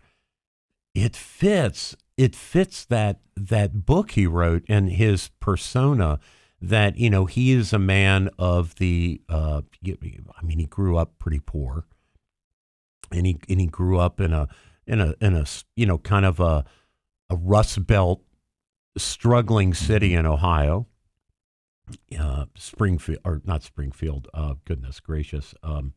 [0.95, 1.95] it fits.
[2.17, 6.19] It fits that that book he wrote and his persona.
[6.61, 9.21] That you know he is a man of the.
[9.29, 11.85] Uh, I mean, he grew up pretty poor,
[13.11, 14.49] and he and he grew up in a
[14.85, 15.45] in a in a
[15.77, 16.65] you know kind of a
[17.29, 18.21] a Rust Belt
[18.97, 20.87] struggling city in Ohio.
[22.19, 24.27] Uh, Springfield or not Springfield?
[24.33, 25.93] Uh, goodness gracious, um,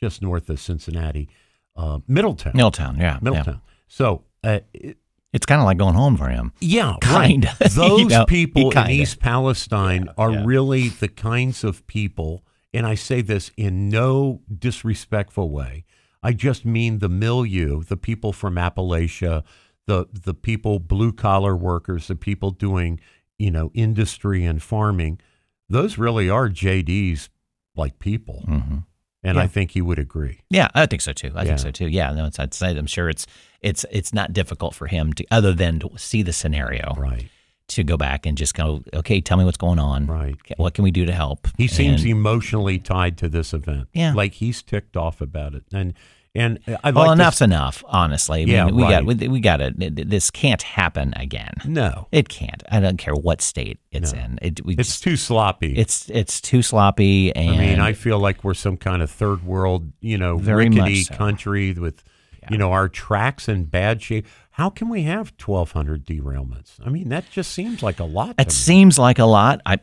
[0.00, 1.28] just north of Cincinnati,
[1.76, 2.52] uh, Middletown.
[2.54, 3.18] Middletown, yeah, yeah.
[3.20, 3.60] Middletown.
[3.86, 4.96] So, uh, it-
[5.34, 6.52] It's kind of like going home for him.
[6.60, 7.60] yeah, Kinda, right.
[7.60, 8.90] you Those know, people in.
[8.90, 10.42] East Palestine are yeah.
[10.46, 12.42] really the kinds of people,
[12.72, 15.84] and I say this in no disrespectful way.
[16.22, 19.42] I just mean the milieu, the people from Appalachia,
[19.86, 23.00] the the people, blue collar workers, the people doing,
[23.38, 25.20] you know, industry and farming.
[25.68, 27.28] Those really are JD's
[27.76, 28.78] like people, hmm
[29.26, 30.40] and I think he would agree.
[30.50, 31.32] Yeah, I think so too.
[31.34, 31.48] I Yeah.
[31.48, 31.88] think so too.
[31.88, 33.26] Yeah, no, it's, I'd say I'm sure it's
[33.62, 37.28] it's it's not difficult for him to other than to see the scenario Right,
[37.68, 40.06] to go back and just go, okay, tell me what's going on.
[40.06, 40.36] right.
[40.58, 41.48] What can we do to help?
[41.56, 43.88] He seems And- emotionally tied to this event.
[43.94, 44.12] Yeah.
[44.12, 45.94] like he's ticked off about it, and
[46.34, 47.84] and I well, like enough's to, enough.
[47.86, 49.72] Honestly, I Yeah, mean, we got we, we got to.
[49.76, 51.52] This can't happen again.
[51.64, 52.62] No, It can't.
[52.70, 54.18] I don't care what state it's No.
[54.20, 54.38] in.
[54.42, 55.74] It, we it's just, too sloppy.
[55.76, 57.34] it's it's too sloppy.
[57.34, 61.04] And I mean, I feel like we're some kind of third world, you know, rickety
[61.04, 61.14] so.
[61.14, 62.02] country with,
[62.50, 64.26] you know, our tracks in bad shape.
[64.52, 66.74] How can we have twelve hundred derailments?
[66.84, 68.34] I mean, that just seems like a lot.
[68.38, 68.52] it me.
[68.52, 69.60] seems like a lot.
[69.66, 69.78] I.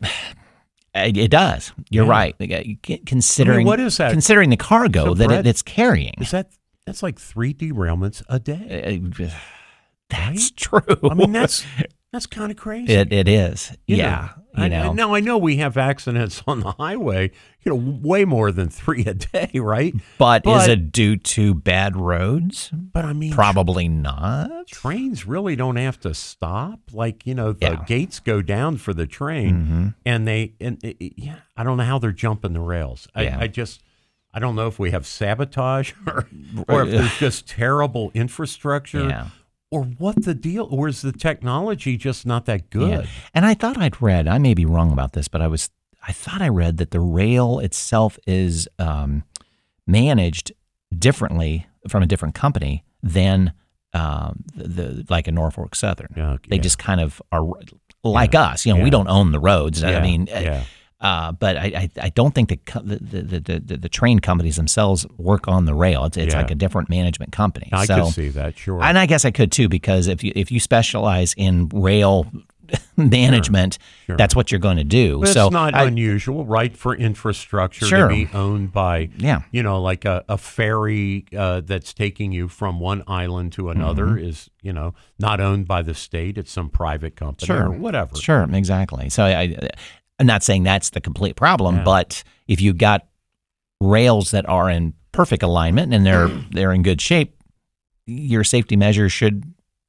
[0.94, 1.72] It does.
[1.90, 2.12] You're Yeah.
[2.12, 2.36] right.
[2.82, 4.12] Can't- Considering what is that?
[4.12, 6.14] Considering the cargo So, that Brett, it, it's carrying.
[6.20, 6.52] Is that
[6.86, 9.00] that's like three derailments a day?
[9.20, 9.30] Uh,
[10.10, 10.82] That's true.
[11.10, 11.66] I mean, that's
[12.12, 12.92] that's kind of crazy.
[12.94, 13.12] it.
[13.14, 13.76] It is.
[13.88, 14.30] You know, yeah.
[14.54, 14.92] I, you know.
[14.94, 17.32] now I know we have accidents on the highway,
[17.64, 19.94] you know, way more than three a day, right?
[20.18, 22.70] But, is it due to bad roads?
[22.74, 24.68] But I mean, Probably not.
[24.68, 26.80] trains really don't have to stop.
[26.92, 27.84] Like you know, the Yeah.
[27.88, 31.78] gates go down for the train, hmm and they and it, it- yeah, I don't
[31.78, 33.08] know how they're jumping the rails.
[33.16, 33.38] I, Yeah.
[33.40, 33.82] I just.
[34.34, 36.26] I don't know if we have sabotage or,
[36.70, 39.28] or if there's just terrible infrastructure Yeah.
[39.72, 42.90] Or what the deal, or is the technology just not that good?
[42.90, 43.06] Yeah.
[43.34, 44.28] And I thought I'd read.
[44.28, 45.70] I may be wrong about this, but I was.
[46.08, 49.24] I thought I read that the rail itself is um,
[49.86, 50.52] managed
[50.98, 53.54] differently from a different company than
[53.94, 56.10] um, the, the like a Norfolk Southern.
[56.50, 57.44] They just kind of are
[58.04, 58.66] like us.
[58.66, 59.84] You know, we don't own the roads.
[59.84, 60.64] I mean, yeah.
[61.02, 65.06] Uh, but I, I, I don't think the, the, the, the, the, train companies themselves
[65.18, 66.06] work on the rail.
[66.06, 66.42] It's, it's Yeah.
[66.42, 67.70] like a different management company.
[67.74, 68.56] I so, could see that.
[68.58, 68.84] Sure.
[68.84, 72.28] and I guess I could too, because if you if you specialize in rail
[72.98, 74.16] management, Sure.
[74.18, 75.20] that's what you're going to do.
[75.20, 78.08] Well, so it's not I- unusual, right, for infrastructure Sure.
[78.08, 79.42] to be owned by, Yeah.
[79.52, 84.06] you know, like a, a ferry uh, that's taking you from one island to another
[84.06, 84.26] Mm-hmm.
[84.30, 86.38] is, you know, not owned by the state.
[86.38, 87.68] It's some private company Sure.
[87.68, 88.16] or whatever.
[88.16, 89.10] Sure, exactly.
[89.10, 89.56] So I,
[90.22, 91.84] I'm not saying that's the complete problem, Yeah.
[91.84, 93.08] but if you've got
[93.80, 97.36] rails that are in perfect alignment and they're they're in good shape,
[98.06, 99.44] your safety measures should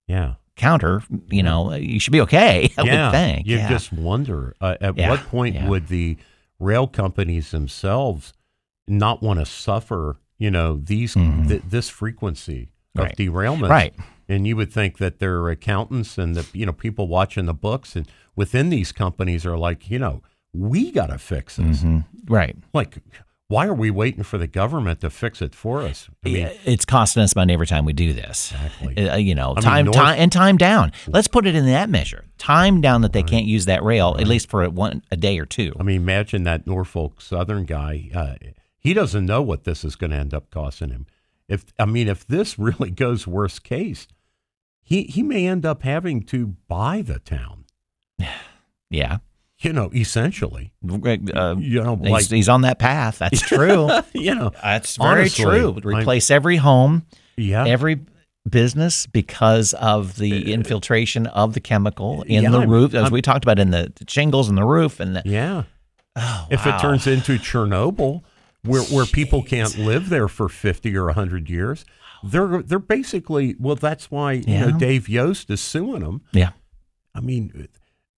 [0.09, 0.35] Yeah.
[0.57, 2.73] counter, you know, you should be okay.
[2.79, 3.07] I yeah.
[3.07, 3.47] would think.
[3.47, 3.69] You yeah.
[3.69, 6.17] just wonder uh, at Yeah, what point would the
[6.59, 8.33] rail companies themselves
[8.89, 13.03] not want to suffer, you know, these th- this frequency of Mm-hmm.
[13.05, 13.17] Right.
[13.17, 13.69] derailments.
[13.71, 13.95] Right.
[14.33, 17.55] And you would think that there are accountants and the you know people watching the
[17.55, 20.23] books and within these companies are like, you know,
[20.55, 21.83] we got to fix this.
[21.83, 22.05] Mhm.
[22.29, 22.57] right.
[22.73, 22.99] Like,
[23.49, 26.09] why are we waiting for the government to fix it for us?
[26.25, 28.53] I mean, it's costing us money every time we do this.
[28.53, 29.09] Exactly.
[29.11, 30.93] Uh, you know, I mean, time, North- time, and time down.
[31.07, 32.25] Let's put it in that measure.
[32.39, 35.39] Time down that they can't use that rail at least for a, one a day
[35.39, 35.75] or two.
[35.79, 38.09] I mean, imagine that Norfolk Southern guy.
[38.15, 38.35] Uh,
[38.79, 41.07] he doesn't know what this is going to end up costing him.
[41.49, 44.07] If I mean, if this really goes worst case,
[44.83, 47.65] he he may end up having to buy the town.
[48.91, 49.19] Yeah,
[49.61, 50.75] You know, essentially.
[50.85, 53.19] uh, You know, he's, like he's on that path.
[53.21, 53.89] That's true.
[54.13, 55.73] you know, That's very Honestly, true.
[55.83, 57.07] Replace every home,
[57.39, 57.65] yeah.
[57.67, 58.01] every
[58.47, 63.13] business because of the infiltration of the chemical in Uh, yeah, the roof, as I'm-
[63.13, 65.01] we talked about in the shingles and the roof.
[65.01, 65.63] And the, yeah.
[66.17, 66.77] oh, If wow.
[66.77, 68.23] it turns into Chernobyl,
[68.65, 71.87] where where people can't live there for fifty or hundred years,
[72.23, 73.77] they're they're basically well.
[73.77, 76.23] That's why you know Dave Yost is suing them.
[76.33, 76.51] yeah,
[77.15, 77.69] I mean,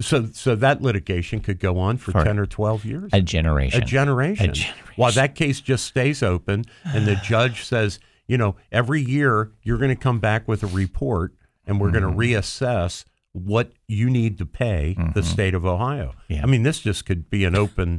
[0.01, 3.83] so so that litigation could go on for, For ten or twelve years, a generation.
[3.83, 4.51] a generation.
[4.51, 4.83] A generation.
[4.97, 9.79] While that case just stays open, and the judge says, you know, every year you're
[9.79, 11.35] going to come back with a report,
[11.67, 11.99] and we're Mm-hmm.
[12.15, 16.15] going to reassess what you need to pay the state of Ohio.
[16.29, 16.43] Yeah.
[16.45, 17.99] I mean, this just could be an open,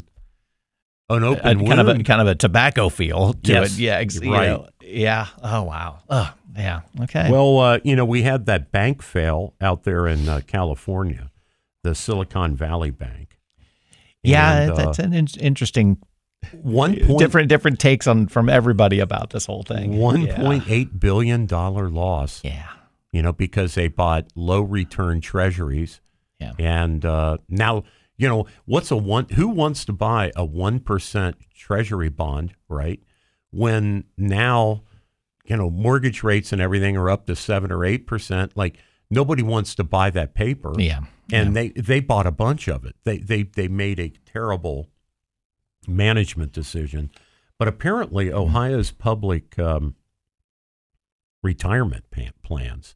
[1.09, 3.79] an a, open kind of a kind of a tobacco feel to Yes, it.
[3.81, 4.47] Yeah, ex- you right.
[4.49, 5.27] know, yeah.
[5.43, 5.99] Oh wow.
[6.09, 6.81] Oh yeah.
[7.01, 7.29] Okay.
[7.31, 11.31] Well, uh, you know, we had that bank fail out there in uh, California,
[11.83, 13.37] the Silicon Valley Bank.
[14.23, 15.97] yeah, And, uh, that's an in- interesting.
[16.61, 19.97] one point different different takes on from everybody about this whole thing.
[19.97, 20.37] one Yeah.
[20.37, 22.41] point eight billion dollar loss.
[22.43, 22.67] Yeah.
[23.11, 26.01] You know, because they bought low return treasuries,
[26.39, 26.51] Yeah.
[26.59, 27.83] and uh, now
[28.17, 29.27] you know what's a one.
[29.29, 33.01] Who wants to buy a one percent treasury bond, right?
[33.51, 34.83] When now,
[35.45, 38.55] you know, mortgage rates and everything are up to seven or eight percent.
[38.55, 38.77] Like
[39.09, 40.73] nobody wants to buy that paper.
[40.77, 41.01] Yeah.
[41.31, 42.95] and they they bought a bunch of it.
[43.03, 44.89] They they they made a terrible
[45.87, 47.11] management decision,
[47.57, 49.95] but apparently Ohio's public um,
[51.43, 52.05] retirement
[52.43, 52.95] plans,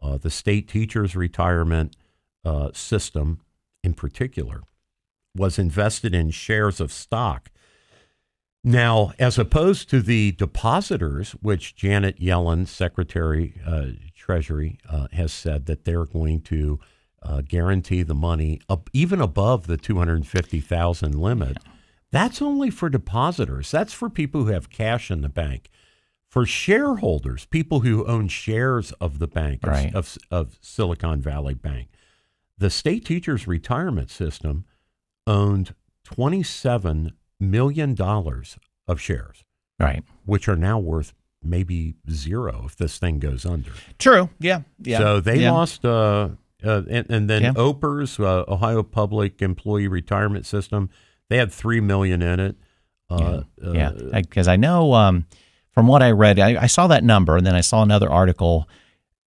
[0.00, 1.96] uh, the state teachers' retirement
[2.44, 3.40] uh, system
[3.82, 4.62] in particular,
[5.34, 7.50] was invested in shares of stock.
[8.64, 15.66] Now, as opposed to the depositors, which Janet Yellen, Secretary uh, Treasury, uh, has said
[15.66, 16.80] that they're going to
[17.22, 21.58] uh, guarantee the money up, even above the 250,000 limit.
[22.10, 23.70] That's only for depositors.
[23.70, 25.68] That's for people who have cash in the bank.
[26.28, 29.94] For shareholders, people who own shares of the bank, of- Right.
[29.94, 31.88] of, of Silicon Valley Bank,
[32.58, 34.64] the state teachers retirement system
[35.26, 35.74] owned
[36.06, 39.44] $27 million of shares,
[39.78, 40.02] Right.
[40.24, 43.70] which are now worth maybe zero if this thing goes under.
[43.98, 44.30] True.
[44.40, 44.62] Yeah.
[44.80, 44.98] Yeah.
[44.98, 45.52] So they yeah.
[45.52, 46.30] lost, uh,
[46.64, 47.52] uh, and, and then Yeah.
[47.54, 50.90] OPERS, uh, Ohio Public Employee Retirement System,
[51.28, 52.56] they had three million in it.
[53.10, 55.26] Uh, uh, yeah, because I know um,
[55.70, 58.68] from what I read, I, I saw that number, and then I saw another article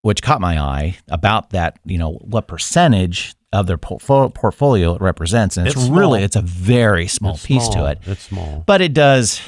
[0.02, 1.80] which caught my eye about that.
[1.86, 6.42] You know, what percentage of their portfolio, it represents, and it's, It's really it's a
[6.42, 7.86] very small it's piece small.
[7.86, 8.64] to it, It's small.
[8.68, 9.42] but it does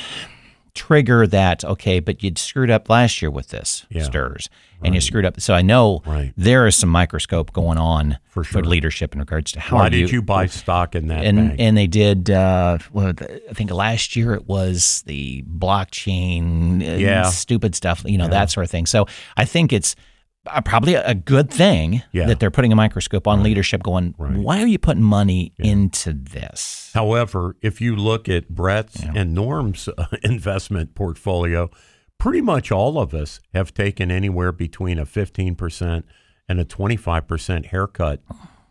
[0.73, 1.65] trigger that.
[1.65, 4.03] Okay, but you'd screwed up last year with this Yeah.
[4.03, 4.47] STRS,
[4.81, 5.41] and you screwed up.
[5.41, 6.31] So I know Right.
[6.38, 8.63] there is some microscope going on For sure.
[8.63, 11.55] leadership in regards to how Why did you, buy stock in that and bank?
[11.59, 12.29] and they did.
[12.29, 13.12] Uh, well,
[13.49, 17.23] I think last year it was the blockchain, Yeah.
[17.23, 18.85] stupid stuff, you know, that sort of thing.
[18.85, 19.95] So I think it's
[20.65, 22.27] probably a good thing Yeah.
[22.27, 23.83] that they're putting a microscope on leadership.
[23.83, 24.35] Going, Right.
[24.38, 26.91] why are you putting money into this?
[26.93, 31.69] However, if you look at Brett's and Norm's uh, investment portfolio,
[32.17, 36.03] pretty much all of us have taken anywhere between a 15%
[36.47, 38.21] and a 25% haircut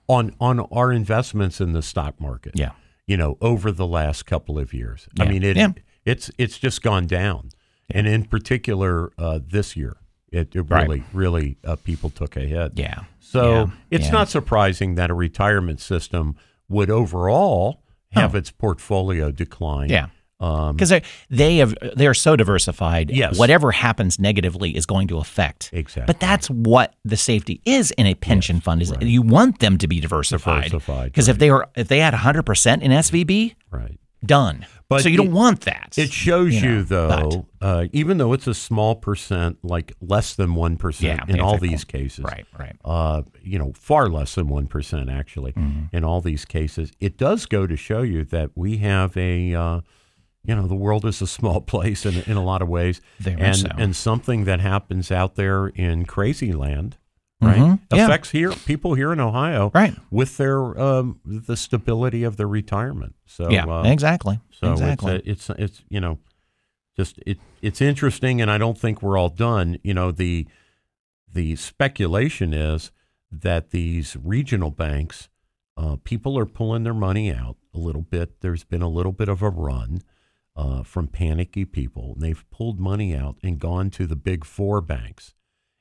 [0.08, 2.52] on on our investments in the stock market.
[2.54, 2.70] Yeah,
[3.06, 5.06] You know, over the last couple of years.
[5.20, 5.72] I mean, it Yeah.
[6.04, 7.50] it's it's just gone down.
[7.90, 9.96] And in particular uh, this year,
[10.32, 10.82] it, it Right.
[10.88, 12.72] really really uh, people took a hit.
[12.76, 13.00] yeah.
[13.20, 13.66] So Yeah.
[13.90, 14.12] it's Yeah.
[14.12, 16.36] not surprising that a retirement system
[16.68, 19.90] would overall have its portfolio decline.
[19.90, 20.06] Yeah.
[20.40, 23.10] Um, Because they they have they are so diversified.
[23.10, 23.36] Yes.
[23.38, 25.70] Whatever happens negatively is going to affect.
[25.72, 26.06] Exactly.
[26.06, 28.80] But that's what the safety is in a pension fund.
[28.80, 30.64] Is you want them to be diversified.
[30.70, 33.98] Diversified, Because if they were if they had hundred percent in SVB, right.
[34.24, 34.66] Done.
[34.88, 35.94] But so you it- don't want that.
[35.98, 40.34] It shows you, you know, though, uh, even though it's a small percent, like less
[40.34, 42.24] than 1% Yeah, in all these cases.
[42.24, 42.76] Right, right.
[42.84, 45.94] Uh, you know, far less than 1% actually Mm-hmm.
[45.96, 46.90] in all these cases.
[47.00, 49.80] It does go to show you that we have a, uh,
[50.44, 53.02] you know, the world is a small place in, in a lot of ways.
[53.26, 53.68] And, so.
[53.76, 56.96] and something that happens out there in crazy land,
[57.40, 58.04] right, Mhm, yeah.
[58.04, 59.94] affects here people here in Ohio Right.
[60.10, 63.14] with their um, the stability of their retirement.
[63.26, 64.40] So yeah, uh, exactly.
[64.50, 65.22] so exactly.
[65.24, 66.18] it's, uh, it's it's you know
[66.96, 69.78] just it it's interesting, and I don't think we're all done.
[69.82, 70.46] You know the
[71.32, 72.90] the speculation is
[73.30, 75.28] that these regional banks,
[75.76, 78.40] uh, people are pulling their money out a little bit.
[78.40, 80.00] There's been a little bit of a run
[80.56, 84.80] uh, from panicky people, and they've pulled money out and gone to the big four
[84.80, 85.34] banks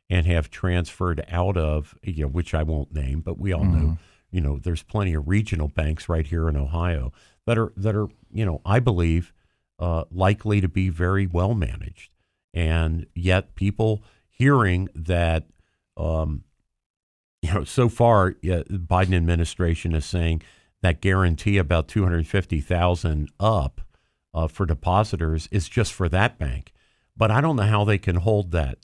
[0.10, 3.97] and have transferred out of you know which I won't name, but we all know
[4.32, 7.12] you know there's plenty of regional banks right here in Ohio
[7.45, 9.34] that are that are you know I believe
[9.80, 12.12] uh, likely to be very well managed,
[12.53, 15.45] and yet people hearing that
[15.95, 16.43] um,
[17.41, 20.41] you know so far yeah, the Biden administration is saying
[20.82, 23.82] that guarantee about two hundred fifty thousand up
[24.34, 26.74] uh, for depositors is just for that bank,
[27.16, 28.78] but I don't know how they can hold that.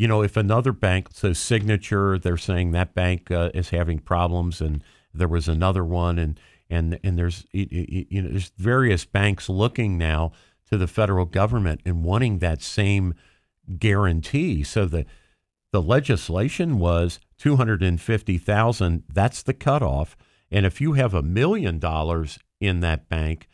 [0.00, 4.62] You know, if another bank, so Signature, they're saying that bank uh, is having problems,
[4.62, 4.82] and
[5.12, 6.40] there was another one, and
[6.70, 10.32] and and there's you know there's various banks looking now
[10.70, 13.12] to the federal government and wanting that same
[13.78, 14.62] guarantee.
[14.62, 15.04] So the
[15.70, 19.02] the legislation was two hundred and fifty thousand.
[19.06, 20.16] That's the cutoff,
[20.50, 23.48] and if you have a million dollars in that bank,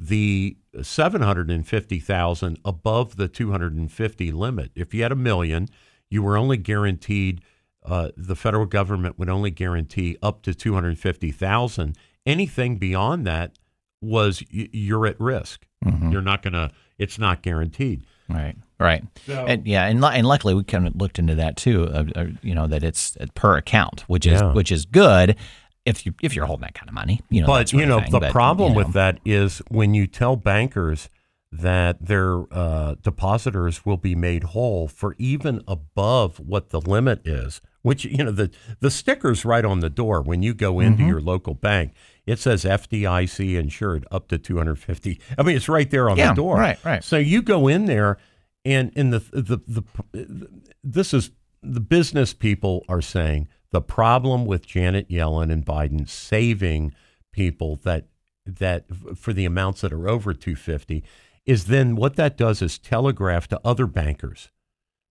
[0.00, 4.72] the 750,000 above the 250 limit.
[4.74, 5.68] If you had a million,
[6.12, 7.40] you were only guaranteed
[7.84, 11.96] uh, the federal government would only guarantee up to 250,000.
[12.24, 13.58] Anything beyond that
[14.00, 15.66] was y- you're at risk.
[15.84, 16.12] Mm-hmm.
[16.12, 18.04] You're not going to it's not guaranteed.
[18.28, 21.88] Right, right, and yeah, and, and luckily we kind of looked into that too.
[21.88, 24.52] Uh, uh, you know that it's per account, which is Yeah.
[24.52, 25.36] which is good
[25.84, 27.20] if you if you're holding that kind of money.
[27.28, 28.10] You know, But you know thing.
[28.12, 31.08] the But, problem you with that is when you tell bankers
[31.54, 37.60] that their uh, depositors will be made whole for even above what the limit is,
[37.82, 38.50] which you know the
[38.80, 40.86] the sticker's right on the door when you go Mm-hmm.
[40.92, 41.92] into your local bank.
[42.24, 45.20] It says FDIC insured up to 250.
[45.36, 46.56] I mean, it's right there on Yeah, the door.
[46.56, 47.04] right, right.
[47.04, 48.16] So you go in there,
[48.64, 51.32] and in the the the this is
[51.62, 56.92] the business people are saying the problem with Janet Yellen and Biden saving
[57.32, 58.06] people that
[58.46, 58.86] that
[59.16, 61.04] for the amounts that are over 250
[61.44, 64.50] is then what that does is telegraph to other bankers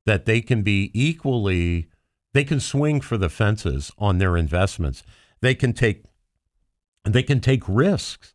[0.07, 1.89] that they can be equally
[2.33, 5.03] they can swing for the fences on their investments.
[5.41, 6.05] They can take
[7.05, 8.35] they can take risks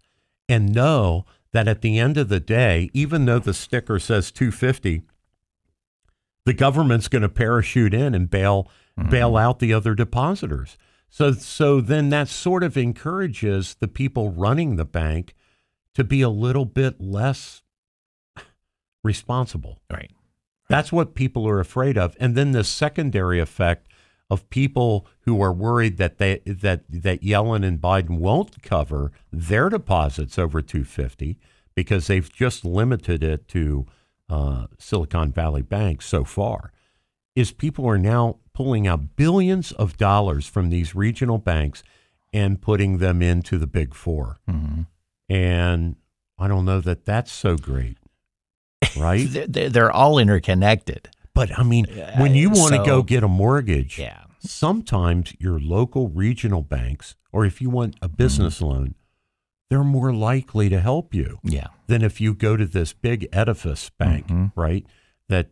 [0.49, 5.03] and know that at the end of the day, even though the sticker says 250,
[6.45, 8.69] the government's going to parachute in and bail
[8.99, 9.09] mm-hmm.
[9.09, 10.77] bail out the other depositors.
[11.09, 15.33] So so then that sort of encourages the people running the bank
[15.93, 17.63] to be a little bit less
[19.05, 19.79] responsible.
[19.91, 20.11] right,
[20.67, 22.15] That's what people are afraid of.
[22.19, 23.87] And then the secondary effect
[24.29, 29.69] of people who are worried that they that that Yellen and Biden won't cover their
[29.69, 31.37] deposits over 250
[31.75, 33.85] because they've just limited it to
[34.29, 36.71] uh, Silicon Valley Bank so far
[37.35, 41.83] is people are now pulling out billions of dollars from these regional banks
[42.33, 44.81] and putting them into the big 4 Mm-hmm.
[45.27, 45.95] And
[46.37, 47.97] I don't know that that's so great,
[48.97, 49.27] right?
[49.29, 51.09] they're, they're all interconnected.
[51.33, 51.85] But I mean,
[52.17, 57.15] when you want to so- go get a mortgage, Yeah, sometimes your local regional banks,
[57.33, 58.65] or if you want a business Mm-hmm.
[58.65, 58.95] loan,
[59.69, 63.89] they're more likely to help you yeah, than if you go to this big edifice
[63.89, 64.51] bank, Mhm.
[64.55, 64.85] right?
[65.27, 65.49] That,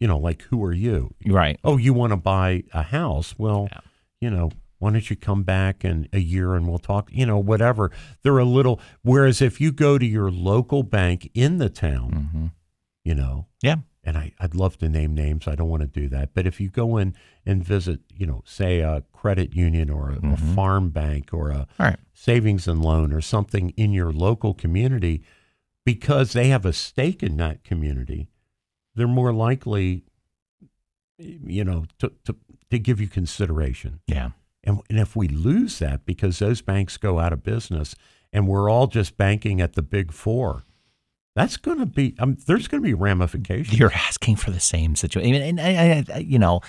[0.00, 1.14] you know, like, who are you?
[1.24, 1.58] right.
[1.64, 3.34] Oh, you want to buy a house?
[3.38, 3.80] Well, Yeah.
[4.20, 4.50] you know,
[4.84, 7.90] why don't you come back in a year and we'll talk, you know, whatever.
[8.22, 12.46] They're a little, whereas if you go to your local bank in the town, Mm-hmm.
[13.02, 15.48] you know, Yeah, and I, I'd love to name names.
[15.48, 16.34] I don't want to do that.
[16.34, 17.14] But if you go in
[17.46, 21.66] and visit, you know, say a credit union or a, a farm bank or a
[21.78, 21.96] right.
[22.12, 25.22] savings and loan or something in your local community,
[25.86, 28.28] because they have a stake in that community,
[28.94, 30.04] they're more likely,
[31.18, 32.36] you know, to, to,
[32.70, 34.00] to give you consideration.
[34.06, 34.30] Yeah,
[34.64, 37.94] And, and if we lose that because those banks go out of business
[38.32, 40.62] and we're all just banking at the big four,
[41.36, 43.78] that's going to be, um, there's going to be ramifications.
[43.78, 46.60] you're asking for the same situation, and, and, I- I- you know.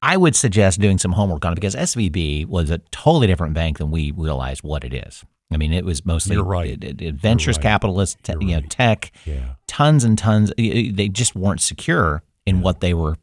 [0.00, 3.78] I would suggest doing some homework on it because SVB was a totally different bank
[3.78, 5.24] than we realize what it is.
[5.50, 6.70] I mean, it was mostly You're right.
[6.70, 7.62] it- it- it- ventures right.
[7.64, 8.70] capitalists, te- you know, right.
[8.70, 9.54] tech, Yeah.
[9.66, 10.52] tons and tons.
[10.56, 13.16] They just weren't secure in what they were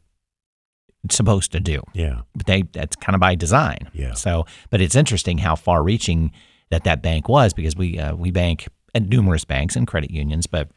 [1.12, 1.82] supposed to do.
[1.94, 2.22] Yeah.
[2.34, 3.90] But they that's kind of by design.
[3.92, 4.14] Yeah.
[4.14, 6.32] So, but it's interesting how far-reaching
[6.70, 10.46] that that bank was because we uh, we bank at numerous banks and credit unions,
[10.46, 10.68] but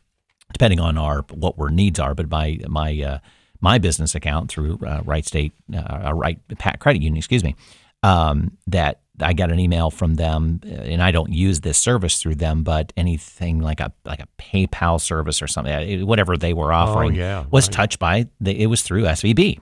[0.53, 2.13] depending on our what our needs are.
[2.13, 3.19] But my my uh,
[3.61, 7.55] my business account through uh, Wright State, uh, Right Pat Credit Union, excuse me,
[8.03, 12.21] um, that I got an email from them, uh, and I don't use this service
[12.21, 16.53] through them, but anything like a like a PayPal service or something, uh, whatever they
[16.53, 17.73] were offering, yeah, was right.
[17.73, 19.59] touched by the, it was through SVB.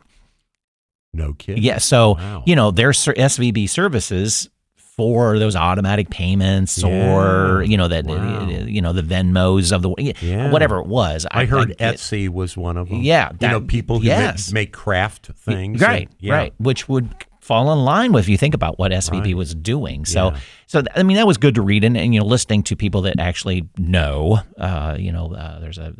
[1.18, 1.63] No kidding.
[1.63, 2.43] Yeah, so Wow.
[2.45, 4.49] you know their ser- SVB services
[4.95, 8.47] for those automatic payments or you know that Wow.
[8.49, 10.49] you know the Venmos of the Yeah.
[10.51, 11.26] whatever it was.
[11.30, 13.01] I heard get- Etsy was one of them.
[13.01, 14.51] Yeah, you know, people who yes.
[14.51, 15.82] make, make craft things.
[15.82, 16.34] right, and- yeah.
[16.34, 19.36] right, which would fall in line with if you think about what SVB Right.
[19.38, 20.03] was doing.
[20.03, 20.39] So, Yeah.
[20.65, 23.01] so I mean that was good to read and, and you know listening to people
[23.03, 24.39] that actually know.
[24.57, 25.93] Uh, you know, uh, there's a,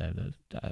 [0.54, 0.72] a, a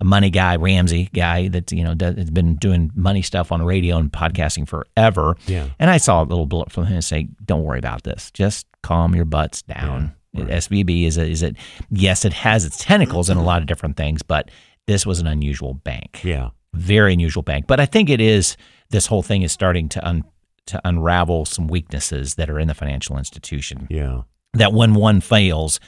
[0.00, 3.62] a money guy, Ramsey guy that you know does, has been doing money stuff on
[3.62, 5.36] radio and podcasting forever.
[5.46, 5.68] Yeah.
[5.78, 8.30] And I saw a little blip from him and say, "Don't worry about this.
[8.30, 11.56] Just calm your butts down." SVB is a, is it?
[11.90, 14.50] Yes, it has its tentacles in a lot of different things, but
[14.86, 16.50] this was an unusual bank Yeah.
[16.72, 17.66] very unusual bank.
[17.66, 18.56] But I think it is
[18.90, 20.22] this whole thing is starting to un,
[20.66, 23.88] to unravel some weaknesses that are in the financial institution.
[23.90, 24.22] Yeah.
[24.54, 25.80] That when one fails,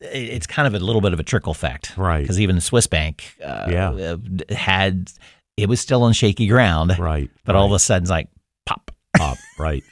[0.00, 2.20] it's kind of a little bit of a trickle effect, Right.
[2.22, 3.90] Because even the Swiss bank, uh, Yeah.
[3.90, 5.10] uh, had
[5.56, 7.30] it was still on shaky ground, Right.
[7.44, 8.28] but all of a sudden, it's like
[8.64, 8.90] pop.
[9.16, 9.82] pop, right?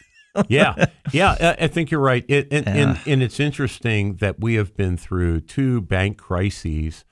[0.48, 1.56] Yeah, yeah.
[1.58, 2.24] I- think you're right.
[2.28, 3.12] It, and, and Yeah.
[3.14, 7.04] and it's interesting that we have been through two bank crises,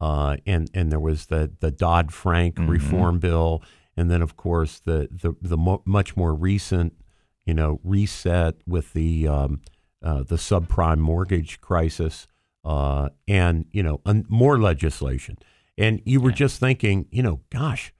[0.00, 2.70] uh, and and there was the the Dodd Frank Mm-hmm.
[2.70, 3.62] reform bill,
[3.96, 6.92] and then of course the the the mo- much more recent,
[7.46, 9.62] you know, reset with the um,
[10.02, 12.26] uh, the subprime mortgage crisis,
[12.66, 15.38] uh, and you know, un- more legislation.
[15.78, 17.92] And you were just thinking, you know, gosh,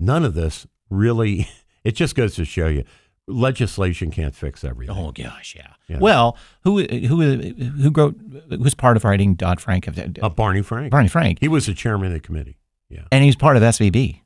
[0.00, 1.48] none of this really.
[1.84, 2.84] It just goes to show you,
[3.28, 4.96] legislation can't fix everything.
[4.96, 5.74] Oh gosh, yeah.
[5.86, 5.98] Yeah.
[5.98, 8.16] Well, who who who wrote
[8.48, 9.86] who's part of writing Dodd Frank?
[10.22, 10.90] Uh, Barney Frank.
[10.92, 12.56] Barney Frank, He was the chairman of the committee.
[12.88, 13.02] Yeah.
[13.12, 14.20] and he's part of SVB.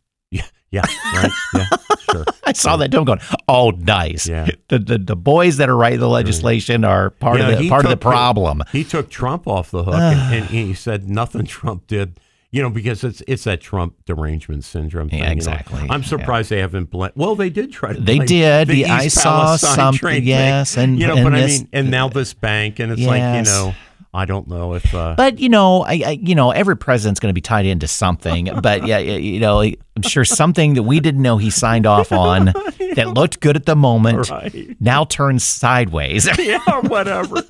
[0.70, 0.82] Yeah.
[0.86, 1.22] Yeah.
[1.22, 1.32] Right.
[1.54, 1.66] Yeah.
[2.10, 2.24] Sure.
[2.44, 2.98] I saw that too.
[2.98, 4.26] I'm going, oh, nice.
[4.28, 4.48] Yeah.
[4.68, 7.68] The, the the boys that are writing the legislation are part Yeah, of the he
[7.68, 8.62] part of the problem.
[8.72, 12.20] He took Trump off the hook, and, and he said nothing Trump did.
[12.50, 15.10] You know, because it's it's that Trump derangement syndrome.
[15.10, 15.36] Thing, Yeah, you know.
[15.36, 15.86] exactly.
[15.90, 17.12] I'm surprised they haven't blend.
[17.14, 18.00] Well, they did try to.
[18.00, 18.68] They did.
[18.68, 20.24] The The- I East saw something- thing.
[20.26, 23.02] yes, and- you know, and but this- I mean, and now this bank, and it's
[23.02, 23.74] like you know,
[24.18, 24.94] I don't know if.
[24.94, 27.86] Uh, But you know, I, I you know every president's going to be tied into
[27.88, 28.50] something.
[28.62, 32.46] but yeah, you know, I'm sure something that we didn't know he signed off on
[32.96, 34.76] that looked good at the moment Right.
[34.80, 36.28] now turns sideways.
[36.38, 37.42] yeah, whatever.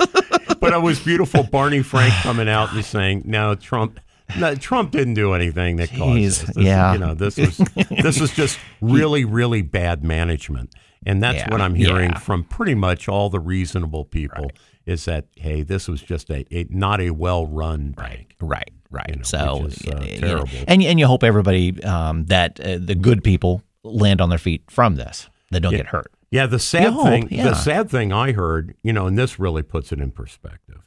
[0.61, 1.43] but it was beautiful.
[1.43, 3.99] Barney Frank coming out and saying, "No, Trump."
[4.39, 6.55] No, Trump didn't do anything that caused Jeez, this.
[6.55, 6.93] This- yeah.
[6.93, 7.57] you know this was
[8.03, 10.75] this was just really really bad management,
[11.07, 12.19] and that's Yeah, what I'm hearing yeah.
[12.19, 14.51] from pretty much all the reasonable people
[14.89, 18.35] is that hey, this was just a, a not a well run bank.
[18.41, 19.07] Right, right.
[19.11, 20.49] You know, so is, uh, y- y- terrible.
[20.67, 24.63] and and you hope everybody um, that uh, the good people land on their feet
[24.71, 26.11] from this, They don't get hurt.
[26.31, 27.45] Yeah, the sad You hope, thing, yeah.
[27.45, 30.83] the sad thing I heard, you know, and this really puts it in perspective.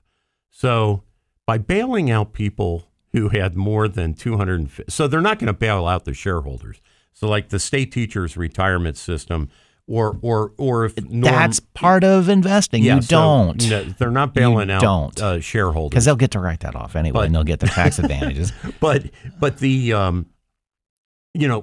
[0.52, 1.02] So,
[1.48, 5.88] by bailing out people who had more than 250, so they're not going to bail
[5.88, 6.80] out the shareholders.
[7.14, 9.50] So, like the state teachers retirement system,
[9.92, 12.84] or or or if Norm, That's part of investing.
[12.84, 13.70] yeah, you don't.
[13.70, 15.22] no, they're not bailing out don't.
[15.22, 15.90] uh, shareholders.
[15.92, 18.52] because they'll get to write that off anyway, But- and they'll get their tax advantages.
[18.80, 19.06] but
[19.40, 20.26] but the um
[21.34, 21.62] you know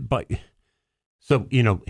[0.00, 0.26] but
[1.20, 1.80] so you know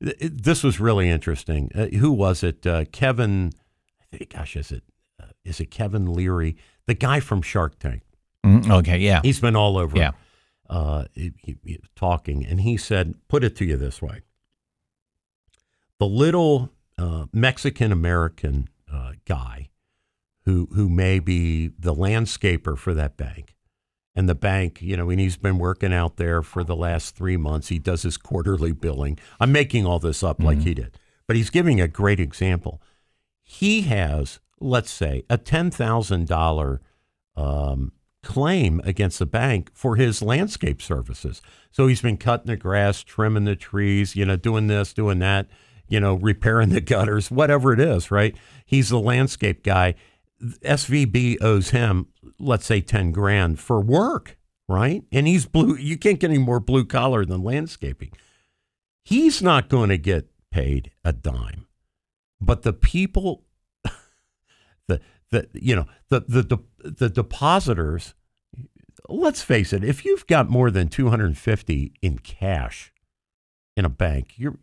[0.00, 3.52] this was really interesting uh, who was it uh, kevin
[4.00, 4.82] I think, gosh is it
[5.22, 8.02] uh, is it kevin leary the guy from shark tank
[8.44, 10.10] Mm, okay, yeah, he's been all over Yeah.
[10.68, 11.32] uh, he-
[11.64, 14.20] he- talking and he said put it to you this way
[16.04, 19.70] the little uh, mexican american uh, guy
[20.44, 23.54] who who may be the landscaper for that bank
[24.14, 27.36] and the bank, you know, and he's been working out there for the last three
[27.36, 27.68] months.
[27.68, 29.18] He does his quarterly billing.
[29.40, 32.80] I'm making all this up like he did, but he's giving a great example.
[33.42, 36.80] He has, let's say, a ten thousand dollar
[37.36, 37.92] um,
[38.22, 41.42] claim against the bank for his landscape services.
[41.72, 45.48] So he's been cutting the grass, trimming the trees, you know, doing this, doing that,
[45.88, 48.36] you know, repairing the gutters, whatever it is, right?
[48.64, 49.94] He's the landscape guy.
[50.42, 52.08] SVB owes him,
[52.38, 54.36] let's say, 10 grand for work,
[54.68, 55.04] right?
[55.12, 55.76] And he's blue.
[55.76, 58.12] You can't get any more blue collar than landscaping.
[59.04, 61.66] He's not going to get paid a dime.
[62.40, 63.44] But the people
[64.88, 68.14] the the you know the the the, the depositors.
[69.08, 69.84] Let's face it.
[69.84, 72.92] If you've got more than two hundred and fifty in cash
[73.76, 74.58] in a bank, you're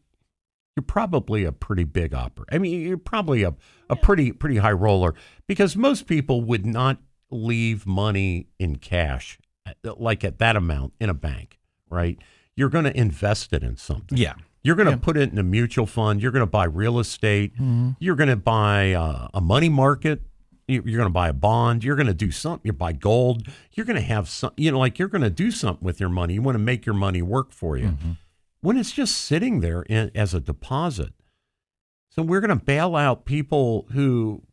[0.76, 2.46] you're probably a pretty big opera.
[2.52, 3.54] I mean, you're probably a,
[3.90, 5.14] a pretty pretty high roller
[5.48, 6.98] because most people would not
[7.30, 9.38] leave money in cash
[9.84, 11.60] like at that amount in a bank,
[11.90, 12.18] right?
[12.56, 14.18] You're going to invest it in something.
[14.18, 14.34] Yeah.
[14.64, 14.98] You're going to Yeah.
[15.02, 16.22] put it in a mutual fund.
[16.22, 17.54] You're going to buy real estate.
[18.00, 20.22] You're going to buy uh, a money market.
[20.68, 21.84] You- You're going to buy a bond.
[21.84, 22.62] You're going to do something.
[22.66, 23.48] You buy gold.
[23.74, 26.10] You're going to have some, you know, like you're going to do something with your
[26.10, 26.36] money.
[26.36, 27.98] You want to make your money work for you.
[28.62, 31.14] When it's just sitting there in, as a deposit.
[32.10, 34.44] So we're going to bail out people who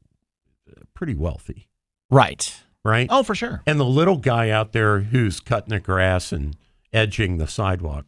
[0.68, 1.68] are pretty wealthy,
[2.10, 2.54] Right.
[2.84, 3.08] right?
[3.10, 3.62] Oh, for sure.
[3.66, 6.56] And the little guy out there who's cutting the grass and
[6.92, 8.06] edging the sidewalk.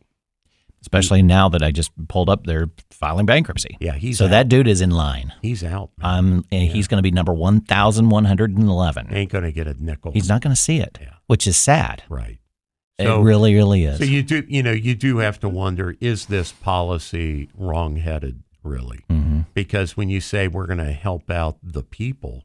[0.83, 3.77] Especially now that I just pulled up, they're filing bankruptcy.
[3.81, 4.31] Yeah, he's so out.
[4.31, 5.35] that dude is in line.
[5.43, 5.91] He's out.
[5.99, 6.19] man.
[6.19, 9.07] Um, and he's going to be number one thousand one hundred and eleven.
[9.13, 10.13] Ain't going to get a nickel.
[10.13, 11.15] He's not going to see it, Yeah.
[11.27, 12.05] which is sad.
[12.09, 12.39] right.
[13.01, 13.99] It really, really is.
[13.99, 19.01] So you do, you know, you do have to wonder: Is this policy wrong-headed, really?
[19.09, 22.45] hmm Because when you say we're going to help out the people,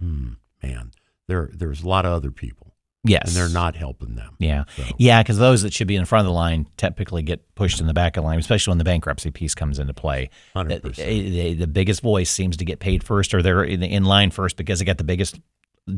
[0.00, 0.92] hmm, man,
[1.28, 4.36] there there's a lot of other people, Yes, and they're not helping them.
[4.38, 7.54] Yeah, So- yeah, because those that should be in front of the line typically get
[7.54, 10.30] pushed in the back of the line, especially when the bankruptcy piece comes into play.
[10.54, 11.08] Hundred percent.
[11.08, 14.56] The, the biggest voice seems to get paid first, or they're in, in line first
[14.56, 15.38] because they got the biggest,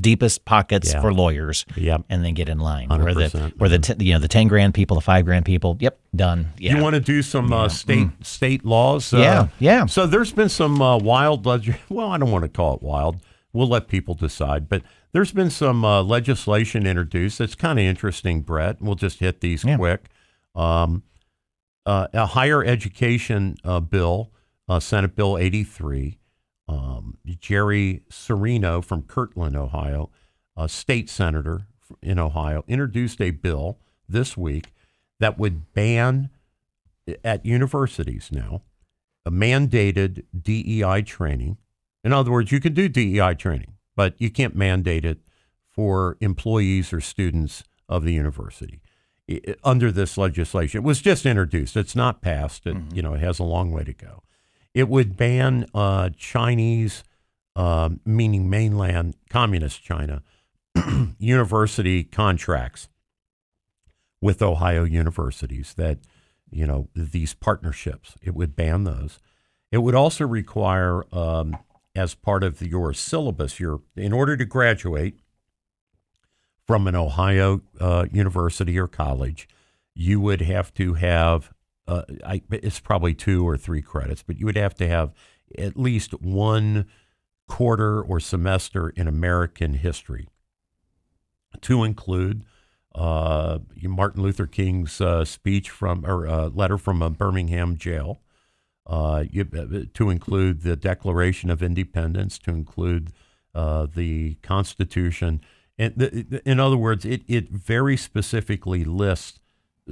[0.00, 1.00] deepest pockets Yeah.
[1.00, 2.02] for lawyers, Yep.
[2.10, 2.88] and then get in line.
[2.88, 3.58] Where the 100%.
[3.58, 6.52] where the t- you know the ten grand people, the five grand people, yep, done.
[6.58, 9.12] Yeah, You want to do some uh, state state laws?
[9.14, 9.86] Uh, Yeah, yeah.
[9.86, 13.16] So there's been some uh, wild leg- Well, I don't want to call it wild.
[13.52, 14.68] We'll let people decide.
[14.68, 14.82] But
[15.12, 17.38] there's been some uh, legislation introduced.
[17.38, 18.82] That's kind of interesting, Brett.
[18.82, 19.76] We'll just hit these Yeah.
[19.78, 20.10] quick.
[20.54, 21.02] Um,
[21.86, 24.30] uh, a higher education uh, bill,
[24.68, 26.18] uh, Senate Bill 83.
[26.68, 30.10] Um, Jerry Cirino from Kirtland, Ohio,
[30.56, 31.66] a state senator
[32.02, 34.72] in Ohio, introduced a bill this week
[35.18, 36.30] that would ban
[37.24, 38.62] at universities now
[39.28, 41.58] a mandated DEI training.
[42.02, 45.18] In other words, you can do DEI training, but you can't mandate it
[45.68, 48.80] for employees or students of the university
[49.62, 50.78] under this legislation.
[50.78, 51.76] It was just introduced.
[51.76, 52.66] It's not passed.
[52.66, 54.22] It, You know, it has a long way to go.
[54.74, 57.04] It would ban uh, Chinese,
[57.56, 60.22] um, meaning mainland communist China,
[61.18, 62.88] university contracts
[64.20, 65.98] with Ohio universities that,
[66.50, 68.14] you know, these partnerships.
[68.22, 69.18] It would ban those.
[69.70, 71.56] It would also require, um,
[71.94, 75.18] as part of your syllabus, your in order to graduate
[76.66, 79.48] from an Ohio uh, university or college,
[79.94, 81.50] you would have to have,
[81.88, 85.14] uh, I, it's probably two or three credits, but you would have to have
[85.56, 86.86] at least one
[87.48, 90.28] quarter or semester in American history
[91.62, 92.44] to include
[92.94, 98.20] uh, Martin Luther King's uh, speech from or uh, letter from a Birmingham jail,
[98.86, 103.12] uh, you, uh, to include the Declaration of Independence, to include
[103.54, 105.40] the Constitution.
[105.78, 109.40] And in other words, it, it very specifically lists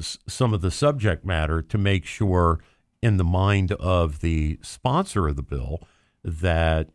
[0.00, 2.60] some of the subject matter to make sure,
[3.02, 5.80] in the mind of the sponsor of the bill,
[6.24, 6.90] that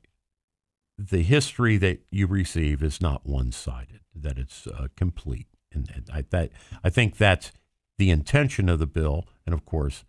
[0.97, 6.24] the history that you receive is not one-sided, that it's uh, complete, and, and I
[6.30, 6.52] that
[6.84, 7.52] I think that's
[7.97, 9.26] the intention of the bill.
[9.45, 10.04] And of course,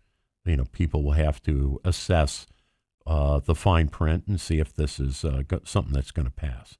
[0.45, 2.45] you know, people will have to assess
[3.07, 6.77] uh, the fine print and see if this is uh, something that's going to pass.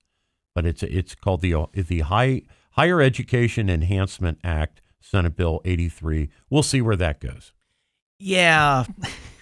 [0.54, 6.30] But it's it's called the uh, the High Higher Education Enhancement Act, Senate Bill 83.
[6.50, 7.52] We'll see where that goes.
[8.20, 8.86] yeah.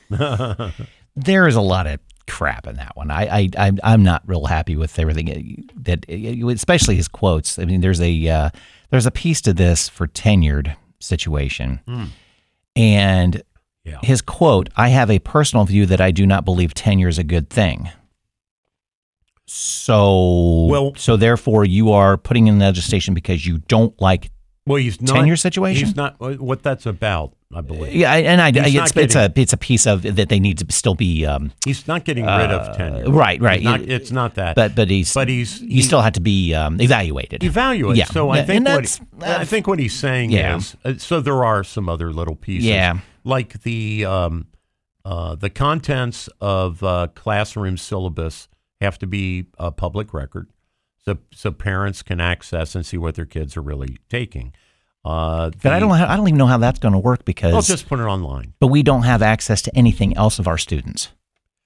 [1.15, 3.11] there is a lot of crap in that one.
[3.11, 7.57] I, I I'm, I'm not real happy with everything that, especially his quotes.
[7.59, 8.49] I mean, there's a uh,
[8.89, 11.79] there's a piece to this for tenured situation,
[12.75, 13.41] and
[13.85, 13.99] Yeah.
[14.03, 17.23] his quote: "I have a personal view that I do not believe tenure is a
[17.23, 17.89] good thing."
[19.47, 24.31] So Well- so therefore, you are putting in legislation because you don't like
[24.67, 25.87] Well, he's not tenure situation.
[25.87, 27.33] He's not what that's about.
[27.53, 27.93] I believe.
[27.93, 30.59] yeah, and I, He's it's, not it's a it's a piece of that they need
[30.59, 33.07] to still be um, He's not getting rid of tenure.
[33.07, 33.57] Uh, right, right.
[33.57, 34.55] It's not, it's not that.
[34.55, 37.43] but but he's But he's- he, he- still had to be um, evaluated.
[37.43, 37.97] evaluate.
[37.97, 38.05] Yeah.
[38.05, 40.55] So I think what that's- I think what he's saying Yeah.
[40.57, 42.69] is uh, so there are some other little pieces.
[42.69, 42.99] Yeah.
[43.25, 44.45] Like the um,
[45.03, 48.47] uh, the contents of uh, classroom syllabus
[48.79, 50.47] have to be a public record,
[51.03, 54.53] so so parents can access and see what their kids are really taking.
[55.03, 57.53] Uh, But I don't how, I don't even know how that's going to work because
[57.55, 58.53] I'll just put it online.
[58.59, 61.09] but we don't have access to anything else of our students.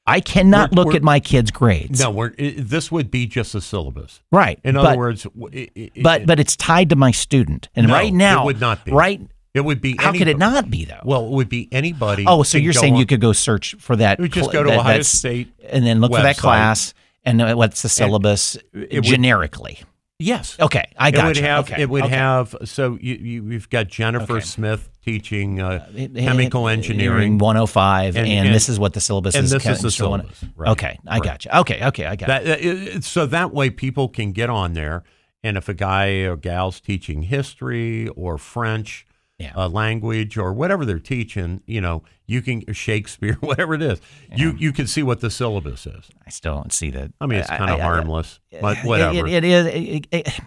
[0.07, 1.99] I cannot We're- look we're- at my kids' grades.
[1.99, 4.21] No, we're, i this would be just a syllabus.
[4.31, 4.59] Right.
[4.63, 7.67] In but, other words, w- i- i- but but it's tied to my student.
[7.75, 8.91] And No, right now it would not be.
[8.91, 9.19] Right
[9.53, 9.95] it would be.
[9.99, 11.01] how could it not be though?
[11.03, 12.23] Well, it would be anybody.
[12.27, 14.69] oh, so you're saying on- you could go search for that You just go to
[14.69, 16.93] that- Ohio State and then look for that class
[17.25, 19.79] and uh, what's the syllabus would- generically.
[20.17, 20.55] Yes.
[20.61, 21.43] Okay, I it got would you.
[21.43, 21.69] have.
[21.69, 21.81] okay.
[21.81, 22.15] It would okay.
[22.15, 22.55] have.
[22.63, 24.45] So you, you you've got Jennifer Okay.
[24.45, 27.37] Smith teaching uh, Uh, chemical engineering.
[27.37, 30.43] 105 and, And- and- this is what the syllabus and is this is the syllabus,
[30.55, 31.23] right, okay i right.
[31.23, 34.71] got you okay okay i got That, it- so that way people can get on
[34.73, 35.03] there,
[35.43, 39.05] and if a guy or gal's teaching history or French
[39.37, 39.51] Yeah.
[39.55, 43.99] uh, language or whatever they're teaching, you know, you can Shakespeare, whatever it is,
[44.35, 46.09] you you can see what the syllabus is.
[46.25, 49.27] i still don't see that I mean, it's kind of I- I- harmless, but whatever.
[49.27, 50.39] it- it is it- it-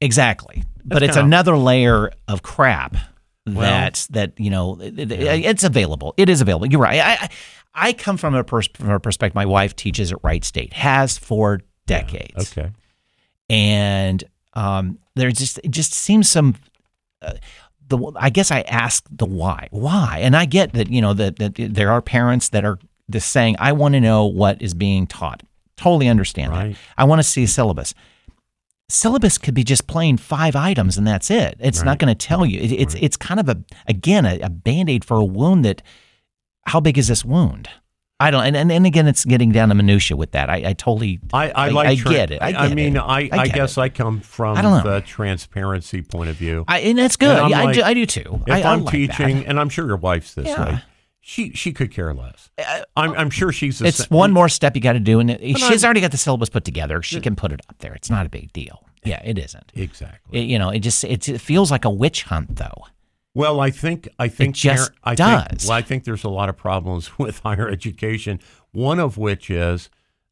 [0.00, 2.96] exactly but it's another layer of crap
[3.46, 7.12] Well- that that you know it, it- it's available it is available you're right i
[7.12, 7.28] i,
[7.74, 11.16] I come from a, pers- from a perspective my wife teaches at wright state has
[11.18, 12.70] for decades okay.
[13.48, 16.56] and um, there just it just seems some.
[17.22, 17.34] Uh,
[17.88, 21.36] the I guess I ask the why, why, and I get that you know that,
[21.36, 22.78] that there are parents that are
[23.10, 25.42] just saying I want to know what is being taught.
[25.76, 26.72] Totally understand Right.
[26.72, 26.78] that.
[26.96, 27.92] I want to see a syllabus.
[28.88, 31.56] Syllabus could be just plain five items and that's it.
[31.58, 31.86] It's Right.
[31.86, 32.60] not going to tell you.
[32.60, 35.82] It, it's it's kind of a again a, a band aid for a wound that.
[36.66, 37.68] How big is this wound?
[38.22, 40.48] I don't, and, and, and again, it's getting down to minutia with that.
[40.48, 41.86] I, I totally, I, I I- like.
[41.88, 42.42] I tran- get it.
[42.42, 43.00] I get mean, it.
[43.00, 43.80] I, I I, guess it.
[43.80, 46.64] I come from I the transparency point of view.
[46.68, 47.36] I, and that's good.
[47.36, 48.40] I'm Yeah, I, like, do, I do too.
[48.46, 49.46] if I, I I'm like teaching, that.
[49.48, 50.64] and I'm sure your wife's this Yeah.
[50.74, 50.82] way,
[51.20, 52.50] she she could care less.
[52.58, 53.78] Uh, I'm, I'm sure she's.
[53.78, 56.10] The It's one more step you got to do, and it, she's I'm- already got
[56.10, 57.02] the syllabus put together.
[57.02, 57.94] She can put it up there.
[57.94, 58.84] It's not a big deal.
[59.04, 59.72] Yeah, it isn't.
[59.74, 60.42] Exactly.
[60.42, 62.84] You know, it just it's, it feels like a witch hunt, though.
[63.34, 65.46] Well, I think I think it just par- I does.
[65.48, 68.40] Think, well, I think there's a lot of problems with higher education.
[68.72, 69.90] One of which is,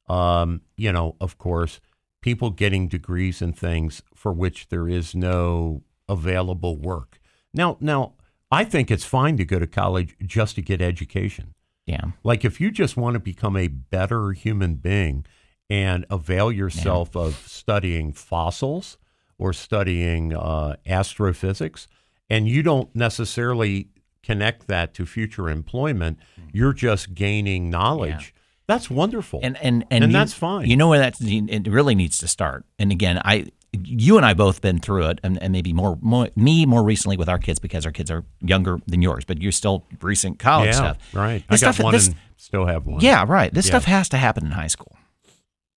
[0.09, 1.81] um, you know, of course,
[2.21, 7.21] people getting degrees in things for which there is no available work.
[7.55, 8.15] Now, now,
[8.51, 11.55] I think it's fine to go to college just to get education.
[11.87, 15.25] Yeah, Like if you just want to become a better human being
[15.69, 18.97] and avail yourself of studying fossils
[19.39, 21.89] or studying uh, astrophysics,
[22.31, 23.89] and you don't necessarily
[24.23, 26.49] connect that to future employment, mm.
[26.53, 28.35] you're just gaining knowledge.
[28.67, 29.41] That's wonderful.
[29.43, 30.69] and and and, And you- that's fine.
[30.71, 32.65] You know where that it really needs to start.
[32.79, 36.29] And again, I, you and I both been through it, and, and maybe more, more
[36.37, 39.51] me more recently with our kids because our kids are younger than yours, but you're
[39.53, 40.99] still recent college yeah, stuff.
[41.15, 41.43] right.
[41.49, 43.01] I This got stuff- one this- and still have one.
[43.01, 43.53] Yeah, right.
[43.53, 43.71] This Yeah.
[43.73, 44.97] stuff has to happen in high school.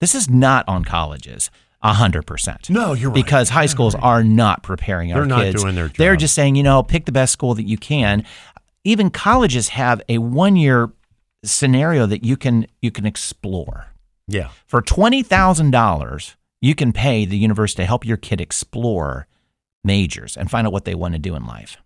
[0.00, 1.50] This is not on colleges.
[1.84, 2.70] A hundred percent.
[2.70, 3.14] No, you're right.
[3.14, 5.62] Because high schools are not preparing our They're not kids.
[5.62, 8.24] doing their They're just saying, you know, pick the best school that you can.
[8.84, 10.90] Even colleges have a one-year
[11.44, 13.88] scenario that you can you can explore.
[14.26, 14.48] Yeah.
[14.66, 19.26] For twenty thousand dollars, you can pay the university to help your kid explore
[19.84, 21.76] majors and find out what they want to do in life.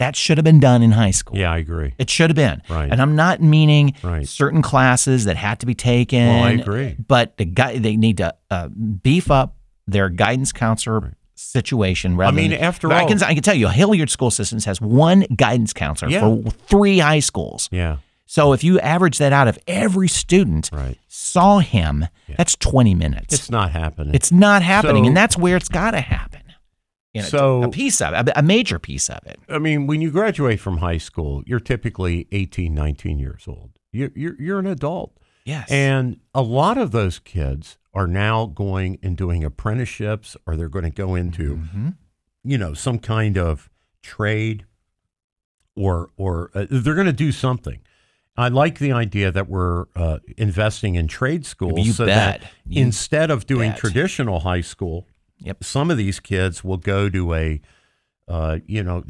[0.00, 1.38] That should have been done in high school.
[1.38, 1.94] Yeah, I agree.
[1.98, 2.62] It should have been.
[2.68, 2.90] Right.
[2.90, 4.26] And I'm not meaning Right.
[4.26, 6.26] certain classes that had to be taken.
[6.26, 6.96] Well, I agree.
[7.06, 12.16] But the guy, they need to uh, beef up their guidance counselor situation.
[12.16, 14.64] Rather I mean, than- after I all- can, I can tell you, Hilliard School Systems
[14.64, 16.20] has one guidance counselor Yeah.
[16.20, 17.68] for three high schools.
[17.70, 17.96] Yeah.
[18.26, 20.96] So if you average that out, if every student Right.
[21.08, 23.34] saw him, that's 20 minutes.
[23.34, 24.14] It's not happening.
[24.14, 26.39] It's not happening, So- and that's where it's got to happen.
[27.14, 29.38] You know, So- a piece of it, a- major piece of it.
[29.48, 33.70] I mean, when you graduate from high school, you're typically 18, 19 years old.
[33.92, 35.16] You're, you're, you're an adult.
[35.44, 35.68] Yes.
[35.70, 40.84] And a lot of those kids are now going and doing apprenticeships or they're going
[40.84, 41.88] to go into, Mm-hmm.
[42.44, 43.68] you know, some kind of
[44.02, 44.64] trade
[45.76, 47.80] or, or uh, they're going to do something.
[48.36, 52.40] I like the idea that we're uh, investing in trade schools You so bet.
[52.42, 53.78] that You instead of doing bet.
[53.80, 55.06] traditional high school,
[55.42, 55.64] Yep.
[55.64, 57.60] some of these kids will go to a
[58.28, 59.02] uh, you know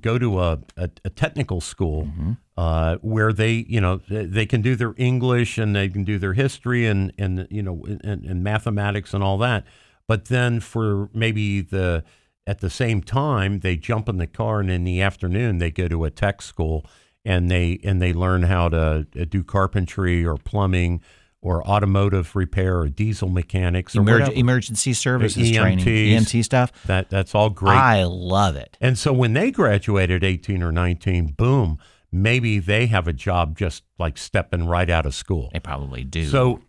[0.00, 2.32] go to a, a, a technical school Mm-hmm.
[2.56, 6.34] uh, where they you know they can do their English and they can do their
[6.34, 9.64] history and and you know and, and mathematics and all that
[10.06, 12.04] but then for maybe the
[12.46, 15.88] at the same time they jump in the car and in the afternoon they go
[15.88, 16.84] to a tech school
[17.24, 21.00] and they and they learn how to do carpentry or plumbing
[21.40, 26.72] or automotive repair or diesel mechanics or Emerg- emergency services training, EMT stuff.
[26.86, 27.76] That that's all great.
[27.76, 28.76] I love it.
[28.80, 31.78] and so when they graduate at 18 or 19, boom,
[32.10, 35.50] maybe they have a job just like stepping right out of school.
[35.52, 36.26] They probably do.
[36.26, 36.62] So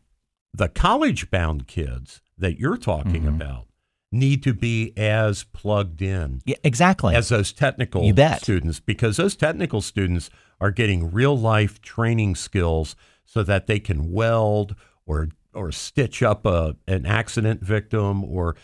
[0.54, 3.42] the college bound kids that you're talking Mm-hmm.
[3.42, 3.66] about
[4.12, 7.16] need to be as plugged in yeah, exactly.
[7.16, 8.02] as those technical
[8.42, 12.96] students because those technical students are getting real life training skills
[13.32, 14.76] so that they can weld
[15.06, 18.56] or or stitch up a an accident victim or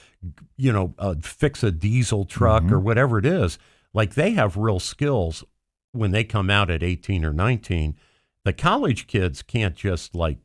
[0.58, 3.60] you know uh, fix a diesel truck or whatever it is.
[3.94, 5.44] Like they have real skills
[5.92, 7.96] when they come out at 18 or 19.
[8.44, 10.40] The college kids can't just like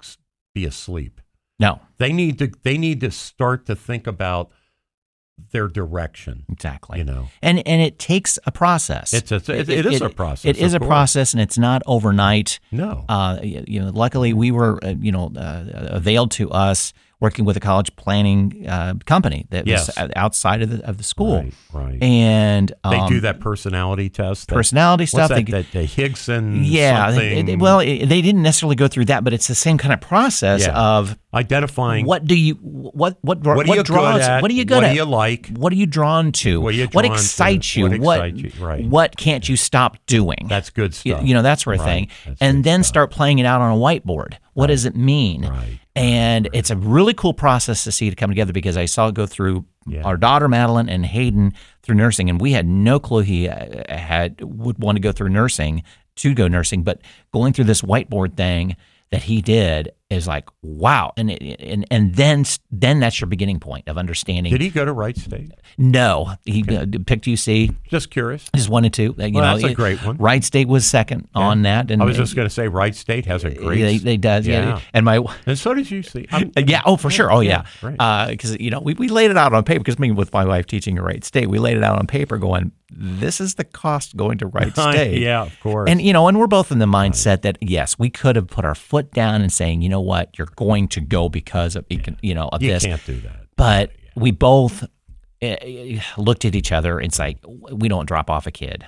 [0.54, 1.20] be asleep.
[1.58, 4.50] No, They need to they need to start to think about
[5.52, 6.44] their direction.
[6.50, 6.98] exactly.
[6.98, 9.12] You know, and and it takes a process.
[9.14, 11.82] It's a- it- it is a process, It is of a process, and it's not
[11.86, 12.60] overnight.
[12.72, 17.44] no, Uh, you know, luckily we were, uh, you know, uh, availed to us working
[17.44, 19.88] with a college planning uh, company that Yes.
[19.96, 22.02] was outside of the of the school, right, right.
[22.02, 24.48] and they um, do that personality test.
[24.48, 25.28] that- personality stuff.
[25.28, 26.60] That, they, that, the Higson.
[26.64, 29.76] yeah, they- they- well, it, they didn't necessarily go through that, but it's the same
[29.78, 30.72] kind of process Yeah.
[30.78, 34.64] of identifying what do you what what what are you draws at, what are you
[34.64, 37.04] good what at do you like, what are you drawn to What you what drawn
[37.04, 37.12] to?
[37.12, 38.64] excites you What what excites you?
[38.66, 38.84] Right.
[38.84, 41.24] what can't you stop doing That's good you, stuff.
[41.26, 41.86] you know that sort of Right.
[41.86, 42.88] thing That's and then stuff.
[42.88, 45.78] start playing it out on a whiteboard what does it mean Right.
[45.96, 49.14] And it's a really cool process to see it come together because i saw it
[49.14, 50.02] go through Yeah.
[50.02, 54.40] our daughter madeline and hayden through nursing and we had no clue he uh, had
[54.40, 55.82] would want to go through nursing
[56.16, 57.00] to go nursing but
[57.32, 58.76] going through this whiteboard thing
[59.10, 63.60] that he did is like wow and it, and and then then that's your beginning
[63.60, 65.52] point of understanding Did he go to Wright State?
[65.78, 68.48] no he uh, picked uc Just curious.
[68.54, 70.16] just wanted to uh, you Well, know that's a it- great one.
[70.16, 73.26] Wright State was second on that and I was just going to say Wright State
[73.26, 73.80] has a great.
[73.80, 74.60] they, they does yeah.
[74.66, 74.80] Yeah.
[74.92, 76.26] and my and so does UC.
[76.32, 77.64] I'm- yeah oh for sure oh yeah
[78.28, 80.66] because you know we, we laid it out on paper because me with my wife
[80.66, 84.16] teaching at Wright State we laid it out on paper going this is the cost
[84.16, 85.88] going to Wright State yeah, of course.
[85.88, 88.64] and you know and we're both in the mindset that yes we could have put
[88.64, 92.34] our foot down and saying you know what you're going to go because of you
[92.34, 93.46] know of you this can't do that.
[93.56, 94.84] but we both
[95.42, 95.56] uh,
[96.18, 97.00] looked at each other.
[97.00, 98.86] It's like we don't drop off a kid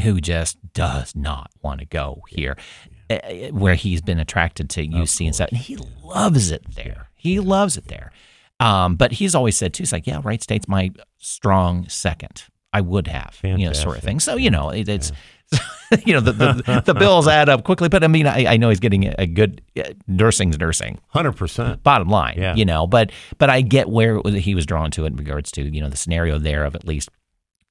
[0.00, 2.56] who just does not want to go here,
[3.10, 3.18] uh,
[3.50, 5.50] where he's been attracted to UC and stuff.
[5.50, 7.08] And he loves it there.
[7.14, 8.12] He loves it there.
[8.60, 12.44] Um, but he's always said too, he's like, yeah, Wright State's my strong second.
[12.72, 14.20] I would have, you know, sort of thing.
[14.20, 15.12] So you know, it, it's.
[16.06, 18.68] You know the, the the bills add up quickly, but I mean I, I know
[18.68, 21.82] he's getting a, good uh, nursing's nursing Hundred percent.
[21.82, 22.54] bottom line, Yeah.
[22.54, 22.86] you know.
[22.86, 25.62] But but I get where it was, he was drawn to it in regards to
[25.62, 27.08] you know the scenario there of at least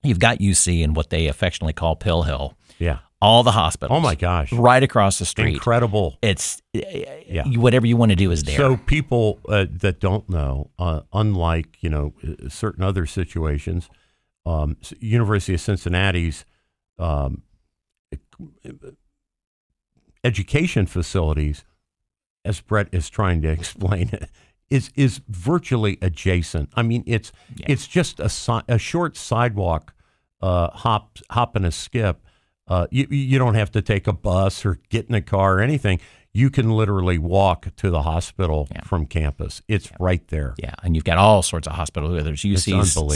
[0.03, 2.99] you've got UC and what they affectionately call Pill Hill, Yeah.
[3.21, 3.97] all the hospitals.
[3.97, 4.51] Oh my gosh.
[4.53, 5.53] right across the street.
[5.55, 6.17] Incredible.
[6.21, 7.43] It's yeah.
[7.55, 8.57] whatever you want to do is there.
[8.57, 13.89] So people uh, that don't know, uh, unlike you know uh, certain other situations,
[14.45, 16.43] um, University of Cincinnati's
[16.97, 17.43] um,
[20.23, 21.63] education facilities,
[22.45, 24.29] as Brett is trying to explain it,
[24.69, 26.69] is is virtually adjacent.
[26.75, 27.31] I mean, it's
[27.67, 29.93] it's just a si- a short sidewalk,
[30.41, 32.23] uh, hop hop and a skip.
[32.67, 35.61] Uh, you you don't have to take a bus or get in a car or
[35.61, 35.99] anything.
[36.31, 39.63] You can literally walk to the hospital from campus.
[39.67, 40.53] It's right there.
[40.59, 42.57] yeah, and you've got all sorts of hospitals, whether it's UC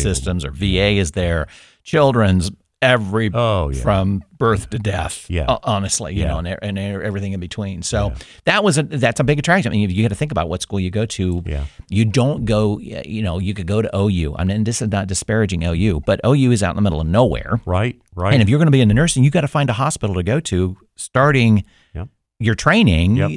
[0.02, 1.46] systems or VA is there,
[1.84, 2.50] children's
[2.84, 3.82] every Oh yeah.
[3.82, 5.26] from birth to death.
[5.30, 5.46] Yeah.
[5.46, 6.28] Uh, honestly, you Yeah.
[6.28, 7.82] know, and, and everything in between.
[7.82, 8.14] So
[8.46, 9.72] that was a that's a big attraction.
[9.72, 11.42] I mean, you got to think about what school you go to.
[11.46, 11.66] Yeah.
[11.90, 12.78] You don't go.
[12.80, 14.36] You know, you could go to OU.
[14.38, 17.08] I mean, this is not disparaging OU, but OU is out in the middle of
[17.08, 17.62] nowhere.
[17.66, 18.00] Right.
[18.16, 18.34] Right.
[18.34, 20.16] And if you're going to be in the nursing, you got to find a hospital
[20.16, 21.64] to go to starting
[21.96, 22.10] Yep.
[22.40, 23.32] your training Yep.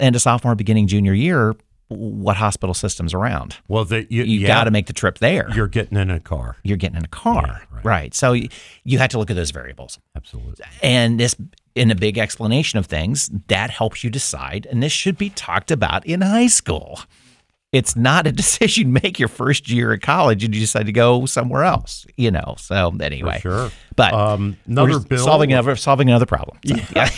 [0.00, 1.54] end of sophomore, beginning junior year.
[1.88, 3.56] What hospital systems around?
[3.68, 5.48] well, the, you, You yeah, got to make the trip there.
[5.54, 6.56] You're, getting in a car.
[6.64, 7.84] You're getting in a car, Yeah, right.
[7.84, 8.14] right?
[8.14, 8.48] So y-
[8.84, 10.00] you have to look at those variables.
[10.16, 10.64] Absolutely.
[10.82, 11.36] And this,
[11.76, 14.66] in a big explanation of things, that helps you decide.
[14.68, 16.98] And this should be talked about in high school.
[17.70, 20.92] It's not a decision you make your first year at college and you decide to
[20.92, 22.54] go somewhere else, you know.
[22.58, 23.70] So anyway, sure.
[23.94, 25.18] But Um, another bill.
[25.24, 26.58] solving another solving another problem.
[26.66, 27.10] So, yeah.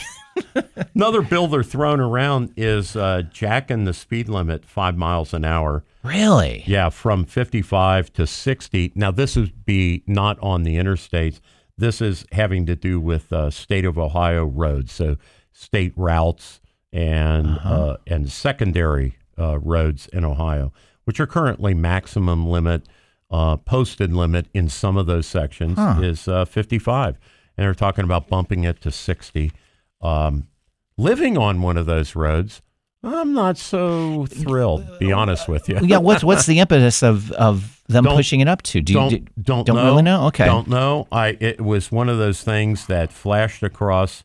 [0.95, 5.85] Another bill they're throwing around is uh, jacking the speed limit five miles an hour.
[6.03, 6.65] really?
[6.67, 8.93] Yeah, from 55 to 60.
[8.95, 11.41] Now, this would be not on the interstates.
[11.77, 15.17] This is having to do with uh, state of Ohio roads, so
[15.53, 16.61] state routes
[16.93, 20.73] and uh, and secondary uh, roads in Ohio,
[21.05, 22.89] which are currently maximum limit,
[23.31, 27.19] uh, posted limit in some of those sections is uh, 55,
[27.57, 29.53] and they're talking about bumping it to 60.
[30.01, 30.49] Um,
[30.97, 32.63] living on one of those roads,
[33.03, 34.87] I'm not so thrilled.
[34.87, 35.79] To be honest with you.
[35.83, 35.99] yeah.
[35.99, 38.81] What's what's the impetus of of them Don't- pushing it up to?
[38.81, 39.85] Do you don't do, don't, don't know.
[39.85, 40.27] really know?
[40.27, 40.45] Okay.
[40.45, 41.07] Don't know.
[41.13, 44.25] I it was one of those things that flashed across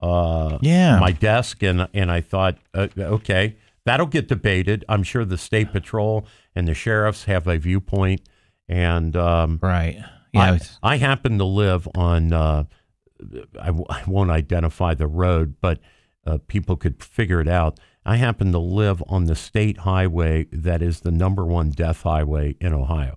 [0.00, 0.98] uh, Yeah.
[0.98, 4.84] my desk, and and I thought, uh, okay, that'll get debated.
[4.88, 8.22] I'm sure the state patrol and the sheriffs have a viewpoint,
[8.68, 9.96] and um, right?
[10.32, 10.58] Yeah.
[10.82, 12.32] I, I happen to live on.
[12.32, 12.64] Uh,
[13.60, 15.80] I, w- I won't identify the road, but
[16.26, 17.78] uh, people could figure it out.
[18.04, 22.56] I happen to live on the state highway that is the number one death highway
[22.60, 23.16] in Ohio.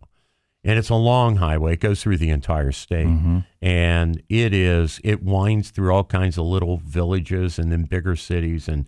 [0.63, 3.07] And it's a long highway, it goes through the entire state.
[3.61, 8.67] And it is, it winds through all kinds of little villages and then bigger cities.
[8.67, 8.85] And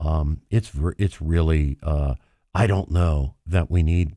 [0.00, 2.14] um, it's, it's really, uh,
[2.54, 4.16] I don't know that we need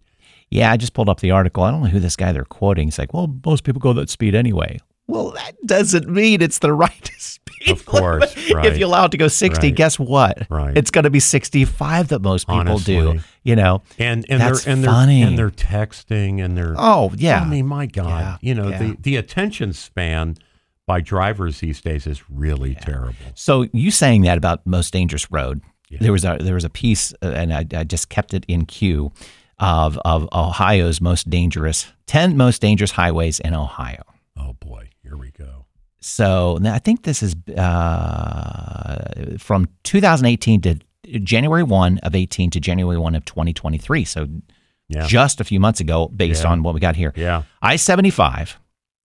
[0.49, 1.63] Yeah, I just pulled up the article.
[1.63, 2.87] I don't know who this guy they're quoting.
[2.87, 4.79] He's like, well, most people go that speed anyway.
[5.07, 7.69] Well, that doesn't mean it's the right speed.
[7.71, 8.53] Of course, limit.
[8.53, 8.65] right.
[8.67, 9.75] If you allow it to go 60, Right.
[9.75, 10.47] guess what?
[10.49, 10.77] Right.
[10.77, 13.19] It's going to be 65 that most people do.
[13.43, 13.81] You know?
[13.97, 15.19] and and That's they're and funny.
[15.21, 17.41] they're and they're texting and they're Oh, yeah.
[17.41, 18.77] I mean, my God, Yeah, you know yeah.
[18.79, 20.35] the the attention span
[20.85, 23.15] by drivers these days is really terrible.
[23.35, 25.61] So you saying that about most dangerous road?
[25.89, 28.65] There was a there was a piece, uh, and I, I just kept it in
[28.65, 29.11] queue
[29.59, 34.03] of of Ohio's most dangerous ten most dangerous highways in Ohio.
[34.37, 34.86] Oh boy, here we go.
[35.99, 40.79] So I think this is uh, from 2018 to
[41.19, 44.05] January 1 of 18 to January 1 of 2023.
[44.05, 44.27] So
[44.89, 46.51] Yeah, just a few months ago, based Yeah.
[46.51, 47.13] on what we got here.
[47.15, 48.57] yeah, I 75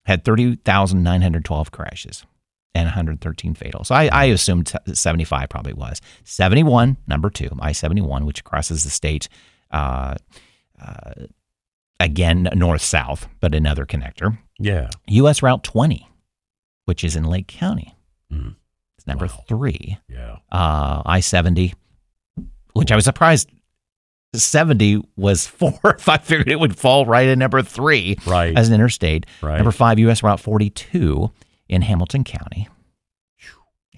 [0.04, 2.24] had 30,912 crashes
[2.74, 3.84] and 113 fatal.
[3.84, 6.00] So I, I assumed 75 probably was.
[6.24, 9.28] 71, number two, I 71, which crosses the state,
[9.70, 10.14] uh,
[10.80, 11.12] uh,
[12.00, 14.36] again, north south, but another connector.
[14.58, 14.88] yeah.
[15.08, 16.08] US Route 20,
[16.86, 17.96] which is in Lake County.
[18.32, 18.56] Mm.
[18.98, 19.44] It's number Wow.
[19.48, 19.98] three.
[20.08, 21.74] Yeah, Uh, I 70,
[22.74, 23.50] which I was surprised
[24.34, 26.08] 70 was four fourth.
[26.08, 29.26] I figured it would fall right in number three right, as an interstate.
[29.42, 29.56] right.
[29.56, 31.30] Number five, US Route 42
[31.68, 32.68] in Hamilton County.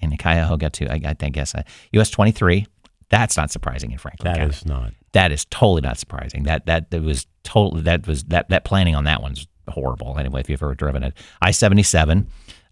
[0.01, 0.87] And in Cuyahoga, too.
[0.89, 1.63] I, I guess uh,
[1.93, 2.65] US 23.
[3.09, 4.49] That's not surprising in Franklin that County.
[4.53, 4.91] is not.
[5.13, 6.43] that is totally not surprising.
[6.43, 10.17] That that that was totally that was that that planning on that one's horrible.
[10.19, 12.27] Anyway, if you've ever driven it, I 77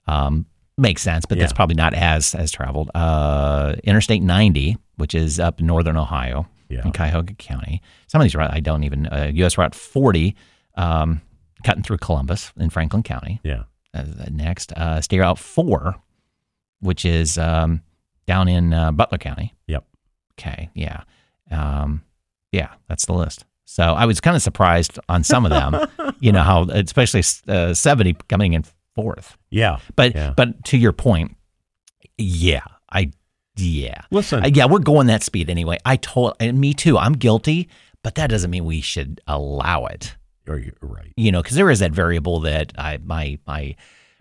[0.08, 0.46] um,
[0.78, 2.90] makes sense, but that's probably not as as traveled.
[2.96, 6.82] Uh, Interstate 90, which is up in northern Ohio Yeah.
[6.86, 7.82] in Cuyahoga County.
[8.08, 9.08] Some of these I don't even.
[9.08, 10.36] Uh, US Route 40,
[10.76, 11.22] um,
[11.64, 13.40] cutting through Columbus in Franklin County.
[13.44, 15.96] Yeah, Uh, next, uh, State Route 4,
[16.80, 17.82] which is um,
[18.28, 19.54] down in uh, Butler County.
[19.68, 19.86] Yep.
[20.40, 20.70] Okay.
[20.74, 21.04] Yeah.
[21.52, 22.02] Um,
[22.52, 23.46] yeah, that's the list.
[23.66, 25.88] So I was kind of surprised on some of them,
[26.20, 28.64] you know, how, especially uh, 70 coming in
[28.96, 29.38] fourth.
[29.50, 29.80] yeah.
[29.96, 30.34] But, Yeah.
[30.36, 31.36] but to your point,
[32.18, 33.12] yeah, I,
[33.56, 34.02] yeah.
[34.12, 35.78] Listen, Uh, yeah, we're going that speed anyway.
[35.86, 37.70] I told, and me too, I'm guilty,
[38.04, 40.16] but that doesn't mean we should allow it
[40.48, 41.14] are you right?
[41.16, 43.76] you know, because there is that variable that I my my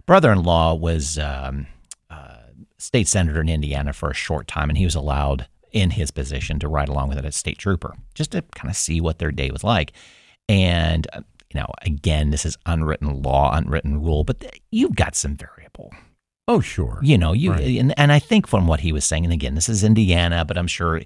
[0.07, 1.67] brother-in-law was um,
[2.11, 2.37] uh,
[2.79, 6.59] state senator in Indiana for a short time, and he was allowed in his position
[6.61, 9.33] to ride along with it as state trooper, just to kind of see what their
[9.33, 9.93] day was like.
[10.49, 15.15] And uh, you know, again, this is unwritten law, unwritten rule, but th- you've got
[15.15, 15.93] some variable.
[16.49, 16.99] Oh, sure.
[17.03, 17.79] You know, you Right.
[17.79, 20.59] and, and I think from what he was saying, and again, this is Indiana, but
[20.59, 21.01] I'm sure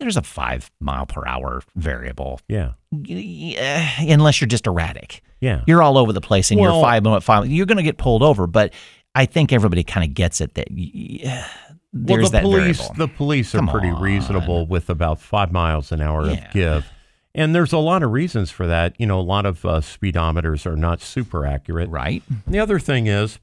[0.00, 5.62] there's a five mile per hour variable, Yeah, Yeah, unless you're just erratic yeah.
[5.66, 7.96] you're all over the place and Well- you're five minute five you're going to get
[7.98, 8.72] pulled over but
[9.14, 11.20] i think everybody kind of gets it that y-
[11.92, 12.94] there's well, the that police, variable.
[12.96, 14.00] the police are Come pretty on.
[14.02, 16.32] reasonable with about five miles an hour Yeah.
[16.46, 16.92] of give,
[17.38, 18.94] and there's a lot of reasons for that.
[19.00, 21.88] You know, a lot of uh, speedometers are not super accurate.
[21.88, 23.38] right The other thing is,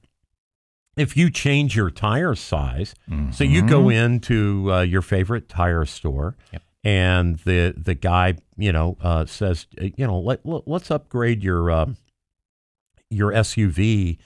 [0.98, 2.94] if you change your tire size,
[3.32, 6.62] so you go into uh, your favorite tire store, Yep.
[6.84, 11.70] and the the guy, you know, uh, says, you know, let, let us upgrade your
[11.72, 11.86] uh,
[13.10, 14.18] your SUV,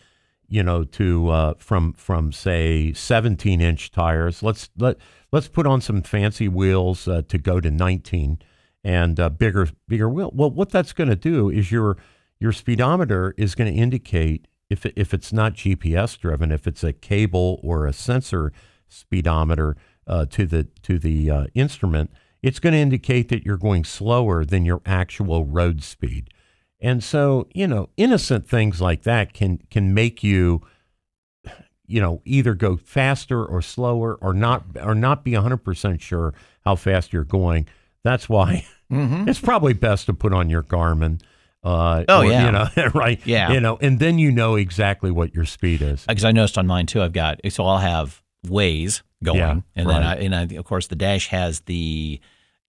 [0.47, 4.41] you know, to uh, from from say 17 inch tires.
[4.43, 4.97] Let's let
[5.31, 8.39] let's put on some fancy wheels uh, to go to 19
[8.83, 10.31] and uh, bigger bigger wheel.
[10.33, 11.97] Well, what that's going to do is your
[12.39, 16.93] your speedometer is going to indicate if if it's not GPS driven, if it's a
[16.93, 18.51] cable or a sensor
[18.87, 19.75] speedometer
[20.07, 22.11] uh, to the to the uh, instrument,
[22.41, 26.29] it's going to indicate that you're going slower than your actual road speed.
[26.81, 30.61] And so, you know, innocent things like that can can make you
[31.89, 36.75] you know, either go faster or slower or not or not be 100% sure how
[36.75, 37.67] fast you're going.
[38.03, 39.27] That's why mm-hmm.
[39.27, 41.21] it's probably best to put on your Garmin.
[41.63, 42.45] Uh, Oh, or, yeah.
[42.45, 43.19] you know, right?
[43.25, 43.51] Yeah.
[43.51, 46.05] you know, and then you know exactly what your speed is.
[46.05, 49.89] because i noticed on mine too i've got so i'll have Waze going Yeah, and
[49.89, 52.21] then I, and I, of course the dash has the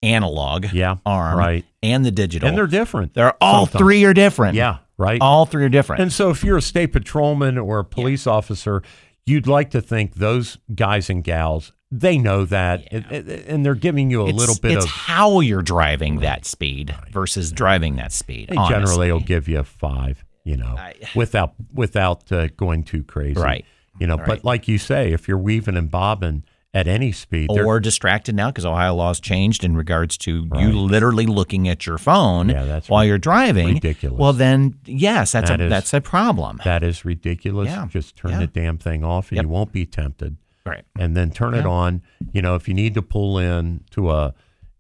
[0.03, 1.64] analog Yeah, arm right.
[1.83, 3.14] and the digital And they're different.
[3.14, 3.81] they're all sometimes.
[3.81, 5.20] three are different Yeah, right.
[5.20, 8.83] all three are different And so, if you're a state patrolman or a police officer,
[9.26, 13.03] you'd like to think those guys and gals they know that, Yeah.
[13.11, 14.91] and, and they're giving you a it's, little bit it's of.
[14.91, 19.64] how you're driving that speed versus driving that speed They generally will give you a
[19.64, 23.64] five, you know, I- without without uh, going too crazy, Right.
[23.99, 24.26] You know, Right.
[24.26, 27.51] but like you say, if you're weaving and bobbing at any speed.
[27.51, 30.62] Or distracted now because Ohio laws changed in regards to Right.
[30.62, 33.74] you literally looking at your phone Yeah, while you're driving.
[33.74, 34.16] ridiculous.
[34.20, 36.61] Well, then yes, that's That a is- that's a problem.
[36.64, 37.66] that is ridiculous.
[37.70, 37.88] Yeah.
[37.91, 39.43] Just turn the damn thing off and Yep.
[39.43, 40.36] you won't be tempted.
[40.66, 40.84] Right.
[40.98, 42.02] and then turn it on.
[42.32, 44.34] You know, if you need to pull in to a,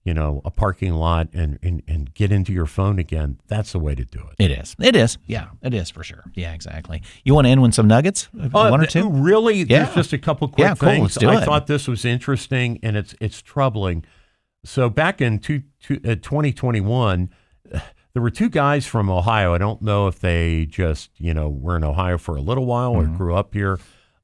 [0.04, 3.78] you know, a parking lot and, and, and get into your phone again, that's the
[3.78, 4.44] way to do it.
[4.44, 4.74] It is.
[4.80, 5.18] It is.
[5.26, 6.24] Yeah, it is for sure.
[6.34, 7.02] Yeah, exactly.
[7.24, 8.28] You want to end with some nuggets?
[8.38, 9.08] Uh, One or two?
[9.10, 9.56] Really?
[9.62, 9.84] Yeah.
[9.84, 10.88] There's just a couple quick Yeah, cool.
[10.88, 11.02] things.
[11.02, 11.44] Let's do I it.
[11.44, 14.04] thought this was interesting and it's it's troubling.
[14.64, 17.30] So back in two, two, uh, 2021,
[18.12, 19.54] there were two guys from Ohio.
[19.54, 22.94] I don't know if they just, you know, were in Ohio for a little while
[22.94, 23.14] Mm-hmm.
[23.14, 23.78] or grew up here.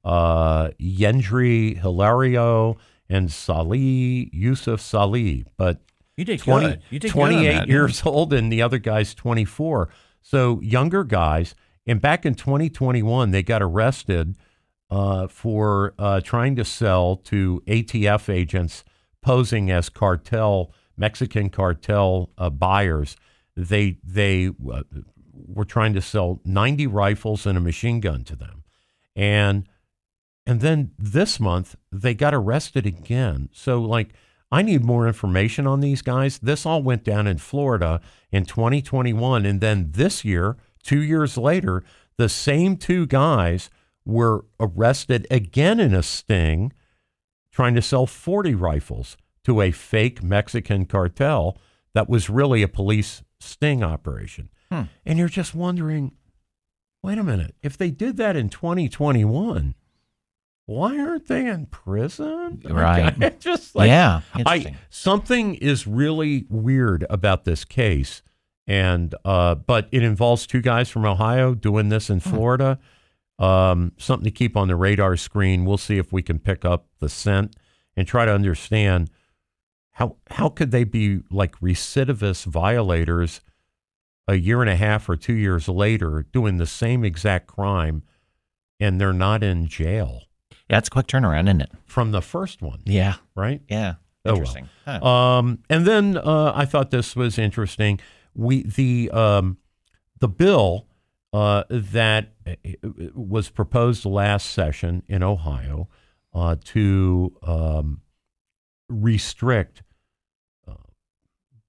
[0.07, 2.76] Uh, Yendri Hilario
[3.09, 5.44] and Salih Yusuf Salih.
[5.57, 5.80] But
[6.16, 6.82] You did 20, good.
[6.90, 9.88] You did good on 28 that, years old and the other guy's 24.
[10.22, 11.57] So younger guys.
[11.88, 14.36] And back in 2021, they got arrested
[14.90, 18.84] uh, for uh, trying to sell to ATF agents
[19.22, 23.16] posing as cartel, Mexican cartel uh, buyers.
[23.57, 24.82] They, they uh,
[25.32, 28.62] were trying to sell 90 rifles and a machine gun to them.
[29.16, 29.68] And
[30.47, 33.49] and then this month they got arrested again.
[33.53, 34.14] So like
[34.51, 36.38] I need more information on these guys.
[36.38, 41.82] This all went down in Florida in 2021 and then this year, 2 years later,
[42.16, 43.70] the same two guys
[44.05, 46.72] were arrested again in a sting
[47.51, 51.59] trying to sell 40 rifles to a fake Mexican cartel
[51.94, 54.51] that was really a police sting operation.
[54.70, 54.82] Hmm.
[55.05, 56.12] And you're just wondering,
[57.03, 59.74] wait a minute, if they did that in 2021,
[60.67, 62.62] why aren't they in prison?
[62.69, 63.17] Right.
[63.21, 64.21] Like, just like yeah.
[64.45, 68.23] I something is really weird about this case,
[68.67, 72.14] and uh, but it involves two guys from Ohio doing this Hmm.
[72.14, 72.79] in Florida.
[73.39, 75.64] Um, something to keep on the radar screen.
[75.67, 77.55] We'll see if we can pick up the scent
[77.97, 79.11] and try to understand
[79.93, 83.41] how how could they be like recidivist violators
[84.27, 88.03] a year and a half or two years later doing the same exact crime,
[88.81, 90.23] and they're not in jail
[90.69, 91.71] yeah, it's a quick turnaround, isn't it?
[91.85, 93.14] from the first one, Yeah.
[93.35, 93.61] right?
[93.69, 93.95] Yeah.
[94.25, 94.35] Oh, well.
[94.39, 94.69] Interesting.
[94.85, 95.05] Huh.
[95.05, 98.01] Um, and then uh, I thought this was interesting.
[98.35, 99.59] We the um,
[100.19, 100.87] the bill
[101.33, 102.55] uh, that uh,
[103.14, 105.89] was proposed last session in Ohio
[106.35, 108.01] uh, to um,
[108.89, 109.83] restrict
[110.69, 110.75] uh,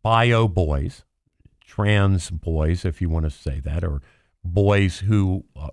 [0.02, 1.04] bio boys,
[1.64, 4.02] trans boys, if you want to say that, or
[4.44, 5.70] boys who uh,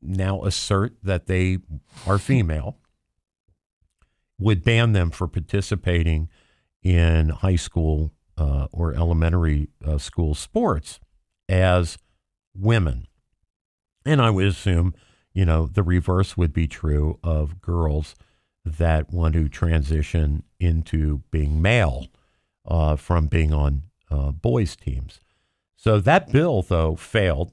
[0.00, 1.58] now assert that they
[2.06, 2.78] are female
[4.38, 6.28] would ban them for participating
[6.82, 11.00] in high school uh, or elementary uh, school sports
[11.48, 11.98] as
[12.54, 13.06] women.
[14.06, 14.94] And I would assume,
[15.32, 18.14] you know, the reverse would be true of girls
[18.64, 22.06] that want to transition into being male
[22.66, 25.20] uh, from being on uh, boys' teams.
[25.76, 27.52] So that bill, though, failed.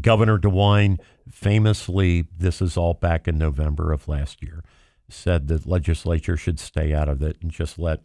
[0.00, 0.98] Governor DeWine
[1.30, 4.64] famously, this is all back in November of last year,
[5.08, 8.02] said the legislature should stay out of it and just let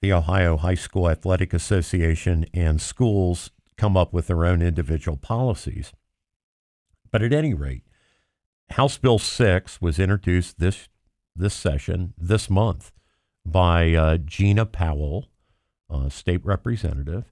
[0.00, 5.92] the Ohio High School Athletic Association and schools come up with their own individual policies.
[7.10, 7.82] But at any rate,
[8.70, 10.88] House Bill 6 was introduced this
[11.36, 12.92] this session, this month,
[13.46, 15.28] by uh, Jena Powell,
[15.88, 17.24] uh, state representative,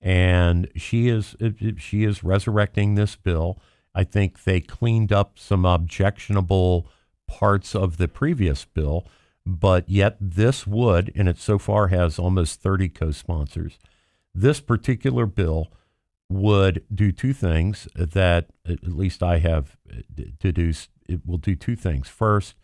[0.00, 1.36] and she is
[1.78, 3.58] she is resurrecting this bill.
[3.94, 6.86] I think they cleaned up some objectionable
[7.26, 9.06] parts of the previous bill,
[9.44, 13.78] but yet this would, and it so far has almost 30 co-sponsors.
[14.34, 15.72] This particular bill
[16.28, 19.76] would do two things that at least I have
[20.38, 20.90] deduced.
[21.08, 22.08] It will do two things.
[22.08, 22.54] First,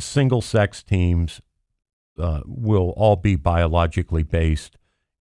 [0.00, 1.40] single sex teams
[2.18, 4.76] uh, will all be biologically based.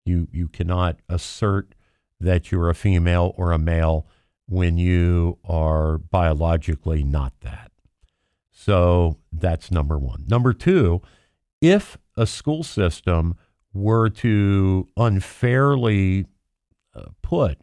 [0.06, 1.76] You you cannot assert
[2.20, 4.08] that you're a female or a male
[4.48, 7.72] when you are biologically not that.
[8.52, 10.26] So that's number one.
[10.28, 11.02] Number two,
[11.62, 13.36] if a school system
[13.74, 16.28] were to unfairly
[16.96, 17.58] uh, put,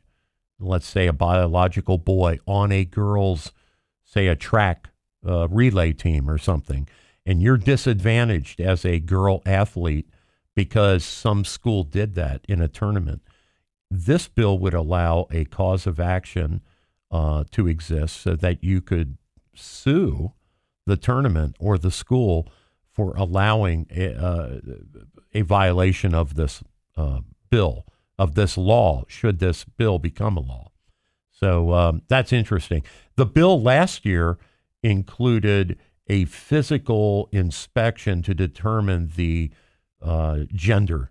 [0.59, 3.53] let's say, a biological boy on a girl's,
[4.05, 4.89] say, a track
[5.27, 6.89] uh, relay team or something,
[7.25, 10.09] and you're disadvantaged as a girl athlete
[10.55, 13.22] because some school did that in a tournament,
[13.90, 16.60] this bill would allow a cause of action
[17.10, 19.18] uh, to exist so that you could
[19.55, 20.32] sue
[20.86, 22.48] the tournament or the school
[22.93, 24.60] for allowing a, uh,
[25.35, 26.62] a violation of this
[26.97, 27.20] uh,
[27.51, 27.86] bill,
[28.18, 30.70] of this law, should this bill become a law.
[31.31, 32.82] So um, that's interesting.
[33.16, 34.39] The bill last year
[34.82, 39.51] included a physical inspection to determine the
[40.02, 41.10] uh, gender,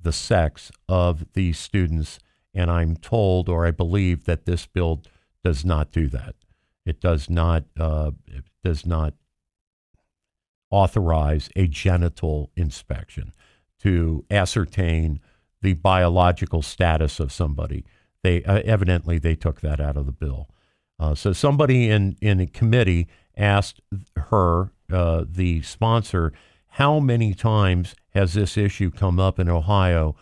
[0.00, 2.18] the sex of these students.
[2.54, 5.02] And I'm told, or I believe, that this bill
[5.44, 6.34] does not do that.
[6.84, 7.64] It does not.
[7.78, 9.14] Uh, it does not
[10.70, 13.32] authorize a genital inspection
[13.80, 15.20] to ascertain
[15.62, 17.84] the biological status of somebody.
[18.22, 20.48] They uh, evidently they took that out of the bill.
[20.98, 23.80] Uh, so somebody in in a committee asked
[24.16, 26.32] her, uh, the sponsor,
[26.70, 30.16] how many times has this issue come up in Ohio,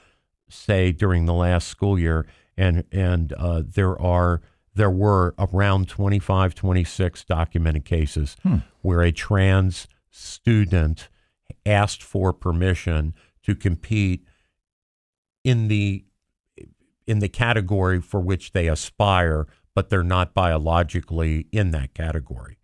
[0.48, 2.26] say during the last school year,
[2.56, 4.40] and and uh, there are
[4.74, 8.56] there were around 25, 26 documented cases Hmm.
[8.80, 11.08] where a trans student
[11.66, 13.12] asked for permission
[13.42, 14.24] to compete
[15.44, 16.04] in the
[17.06, 22.58] in the category for which they aspire, but they're not biologically in that category.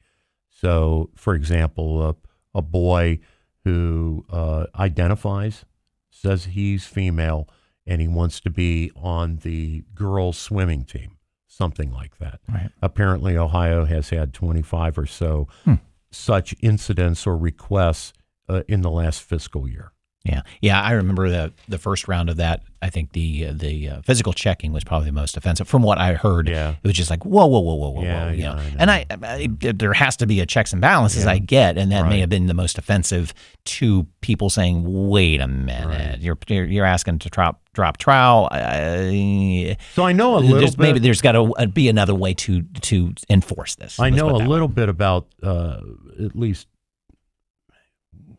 [0.51, 2.15] So, for example, a,
[2.55, 3.21] a boy
[3.65, 5.65] who uh, identifies,
[6.11, 7.49] says he's female,
[7.87, 11.17] and he wants to be on the girls' swimming team,
[11.47, 12.41] something like that.
[12.49, 12.71] Right.
[12.83, 15.75] Apparently, Ohio has had 25 or so Hmm.
[16.11, 18.13] such incidents or requests
[18.49, 19.93] uh, in the last fiscal year.
[20.25, 20.81] Yeah, yeah.
[20.81, 22.63] I remember the the first round of that.
[22.81, 25.69] I think the uh, the uh, physical checking was probably the most offensive.
[25.69, 26.71] From what I heard, Yeah.
[26.83, 28.31] it was just like whoa, whoa, whoa, whoa, whoa, Yeah, whoa.
[28.33, 28.55] You yeah, know?
[28.59, 28.77] I know.
[28.79, 31.25] And I, I, there has to be a checks and balances.
[31.25, 31.33] Yeah.
[31.33, 33.35] I get, and that may have been the most offensive
[33.67, 36.19] to people saying, "Wait a minute, Right.
[36.21, 40.71] you're, you're you're asking to drop drop trial." Uh, So I know a little there's-
[40.75, 40.79] bit.
[40.83, 43.99] maybe there's got to be another way to to enforce this.
[44.01, 44.47] I know a way.
[44.47, 45.81] little bit about uh,
[46.23, 46.67] at least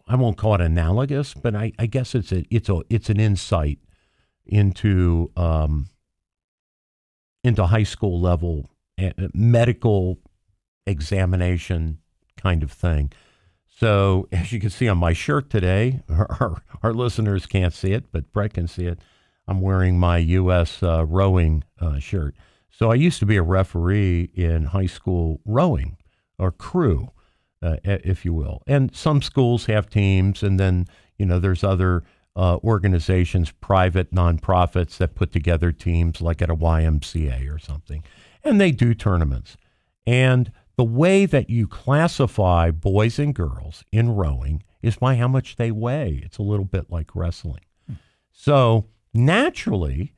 [0.07, 3.19] I won't call it analogous, but I, I guess it's a it's a it's an
[3.19, 3.79] insight
[4.45, 5.87] into um,
[7.43, 8.69] into high school level
[9.01, 10.19] uh, medical
[10.85, 11.99] examination
[12.37, 13.11] kind of thing.
[13.67, 17.91] So as you can see on my shirt today, our, our, our listeners can't see
[17.91, 18.99] it, but Brett can see it.
[19.47, 20.81] I'm wearing my U.S.
[20.81, 22.35] Uh, rowing uh, shirt.
[22.69, 25.97] So I used to be a referee in high school rowing
[26.37, 27.11] or crew,
[27.65, 28.61] uh, if you will.
[28.67, 30.87] And some schools have teams, and then
[31.17, 32.03] you know there's other
[32.35, 38.03] uh, organizations, private nonprofits that put together teams, like at a YMCA or something,
[38.43, 39.57] and they do tournaments.
[40.05, 45.55] And the way that you classify boys and girls in rowing is by how much
[45.55, 46.21] they weigh.
[46.23, 47.61] It's a little bit like wrestling.
[48.31, 50.13] So naturally,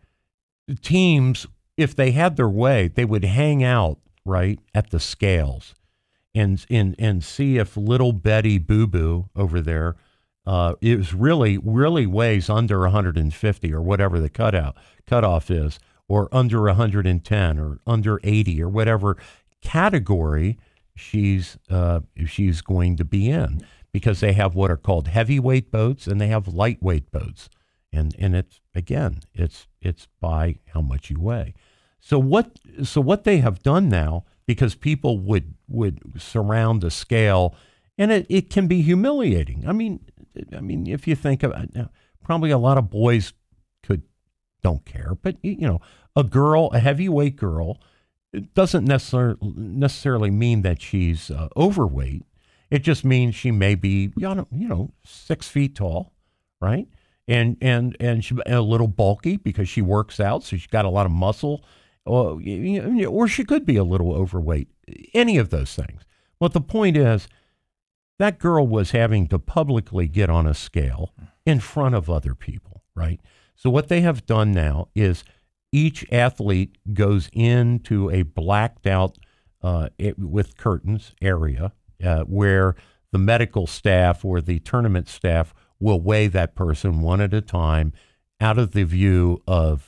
[0.81, 1.45] teams,
[1.77, 5.75] if they had their way, they would hang out right at the scales
[6.37, 9.95] and and and see if little Betty Boo Boo over there
[10.45, 16.61] uh, is really really weighs under 150 or whatever the cutout cutoff is, or under
[16.63, 19.17] 110 or under 80 or whatever
[19.61, 20.57] category
[20.95, 23.61] she's uh, she's going to be in.
[23.93, 27.49] Because they have what are called heavyweight boats and they have lightweight boats.
[27.91, 31.55] And and it's again it's it's by how much you weigh.
[31.99, 37.55] So what so what they have done now because people would would surround the scale
[37.97, 39.65] and it, it can be humiliating.
[39.67, 39.99] I mean
[40.55, 41.87] i mean if you think of it
[42.23, 43.33] probably a lot of boys
[43.81, 44.03] could
[44.61, 45.81] don't care but you know
[46.15, 47.79] a girl a heavyweight girl
[48.33, 52.23] it doesn't necessarily necessarily mean that she's uh, overweight.
[52.69, 56.13] It just means she may be you know, you know six feet tall
[56.61, 56.87] right?
[57.27, 60.89] And and and she a little bulky because she works out, so she's got a
[60.89, 61.63] lot of muscle,
[62.07, 62.41] or
[63.07, 64.69] or she could be a little overweight.
[65.13, 66.03] Any of those things.
[66.39, 67.27] But the point is,
[68.19, 71.13] that girl was having to publicly get on a scale
[71.45, 73.19] in front of other people, right?
[73.55, 75.23] So what they have done now is
[75.71, 79.17] each athlete goes into a blacked out
[79.61, 81.73] uh, it, with curtains area
[82.03, 82.75] uh, where
[83.11, 87.93] the medical staff or the tournament staff will weigh that person one at a time
[88.39, 89.86] out of the view of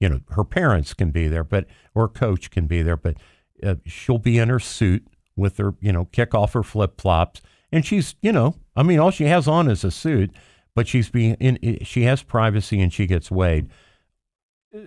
[0.00, 3.16] you know her parents can be there but or coach can be there but
[3.62, 5.06] uh, she'll be in her suit
[5.36, 7.40] with her you know kick off her flip-flops.
[7.72, 10.32] And she's you know i mean all she has on is a suit
[10.74, 13.68] but she's being in she has privacy and she gets weighed.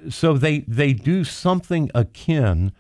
[0.09, 2.71] So they they do something akin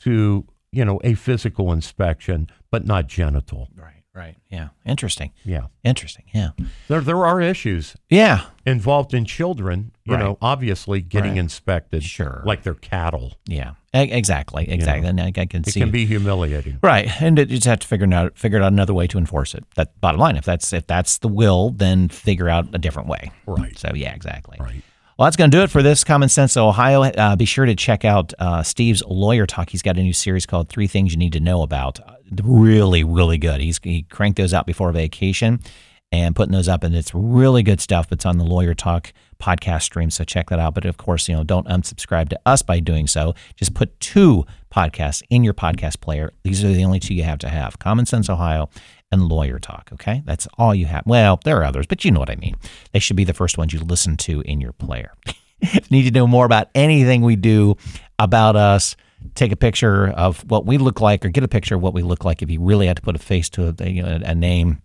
[0.00, 3.68] to you know a physical inspection but not genital.
[3.74, 4.36] Right, right.
[4.50, 4.68] Yeah.
[4.84, 5.32] Interesting.
[5.44, 6.24] yeah Interesting.
[6.34, 6.50] Yeah.
[6.88, 8.42] there there are issues Yeah.
[8.66, 10.22] involved in children, you Right.
[10.24, 11.38] know, obviously getting Right.
[11.40, 12.42] inspected Sure.
[12.44, 13.34] like they're cattle.
[13.46, 13.72] Yeah.
[13.94, 14.68] E- exactly.
[14.70, 15.08] Exactly.
[15.08, 15.80] And I, I can It see.
[15.80, 16.78] It can be humiliating.
[16.82, 19.54] Right, and it, you just have to figure out figure out another way to enforce
[19.54, 19.64] it.
[19.74, 23.32] That bottom line, if that's if that's the will, then figure out a different way.
[23.46, 23.76] Right.
[23.78, 24.58] So yeah, exactly.
[24.60, 24.82] Right.
[25.18, 27.02] Well, that's going to do it for this Common Sense Ohio.
[27.02, 29.68] Uh, be sure to check out uh, Steve's Lawyer Talk.
[29.68, 31.98] He's got a new series called Three Things You Need to Know About.
[32.42, 33.60] Really, really good.
[33.60, 35.60] He's he cranked those out before vacation
[36.12, 38.12] and putting those up, and it's really good stuff.
[38.12, 40.74] It's on the Lawyer Talk podcast stream, so check that out.
[40.74, 43.34] But of course, you know, don't unsubscribe to us by doing so.
[43.56, 46.32] Just put two podcasts in your podcast player.
[46.42, 48.68] These are the only two you have to have: Common Sense Ohio
[49.10, 49.90] and Lawyer Talk.
[49.92, 51.04] Okay, that's all you have.
[51.06, 52.56] Well, there are others, but you know what I mean.
[52.92, 55.14] They should be the first ones you listen to in your player.
[55.60, 57.76] if you need to know more about anything we do
[58.18, 58.96] about us
[59.34, 62.02] take a picture of what we look like or get a picture of what we
[62.02, 64.34] look like if you really had to put a face to a, you know, a
[64.34, 64.82] name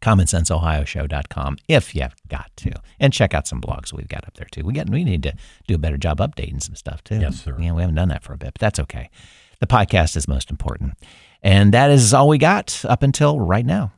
[0.00, 2.72] commonsenseohioshow.com if you've got to.
[3.00, 4.62] And check out some blogs we've got up there too.
[4.64, 5.34] We got we need to
[5.66, 7.18] do a better job updating some stuff too.
[7.18, 7.56] Yes, sir.
[7.58, 9.10] yeah we haven't done that for a bit but that's okay.
[9.60, 10.94] The podcast is most important.
[11.42, 13.92] And that is all we got up until right now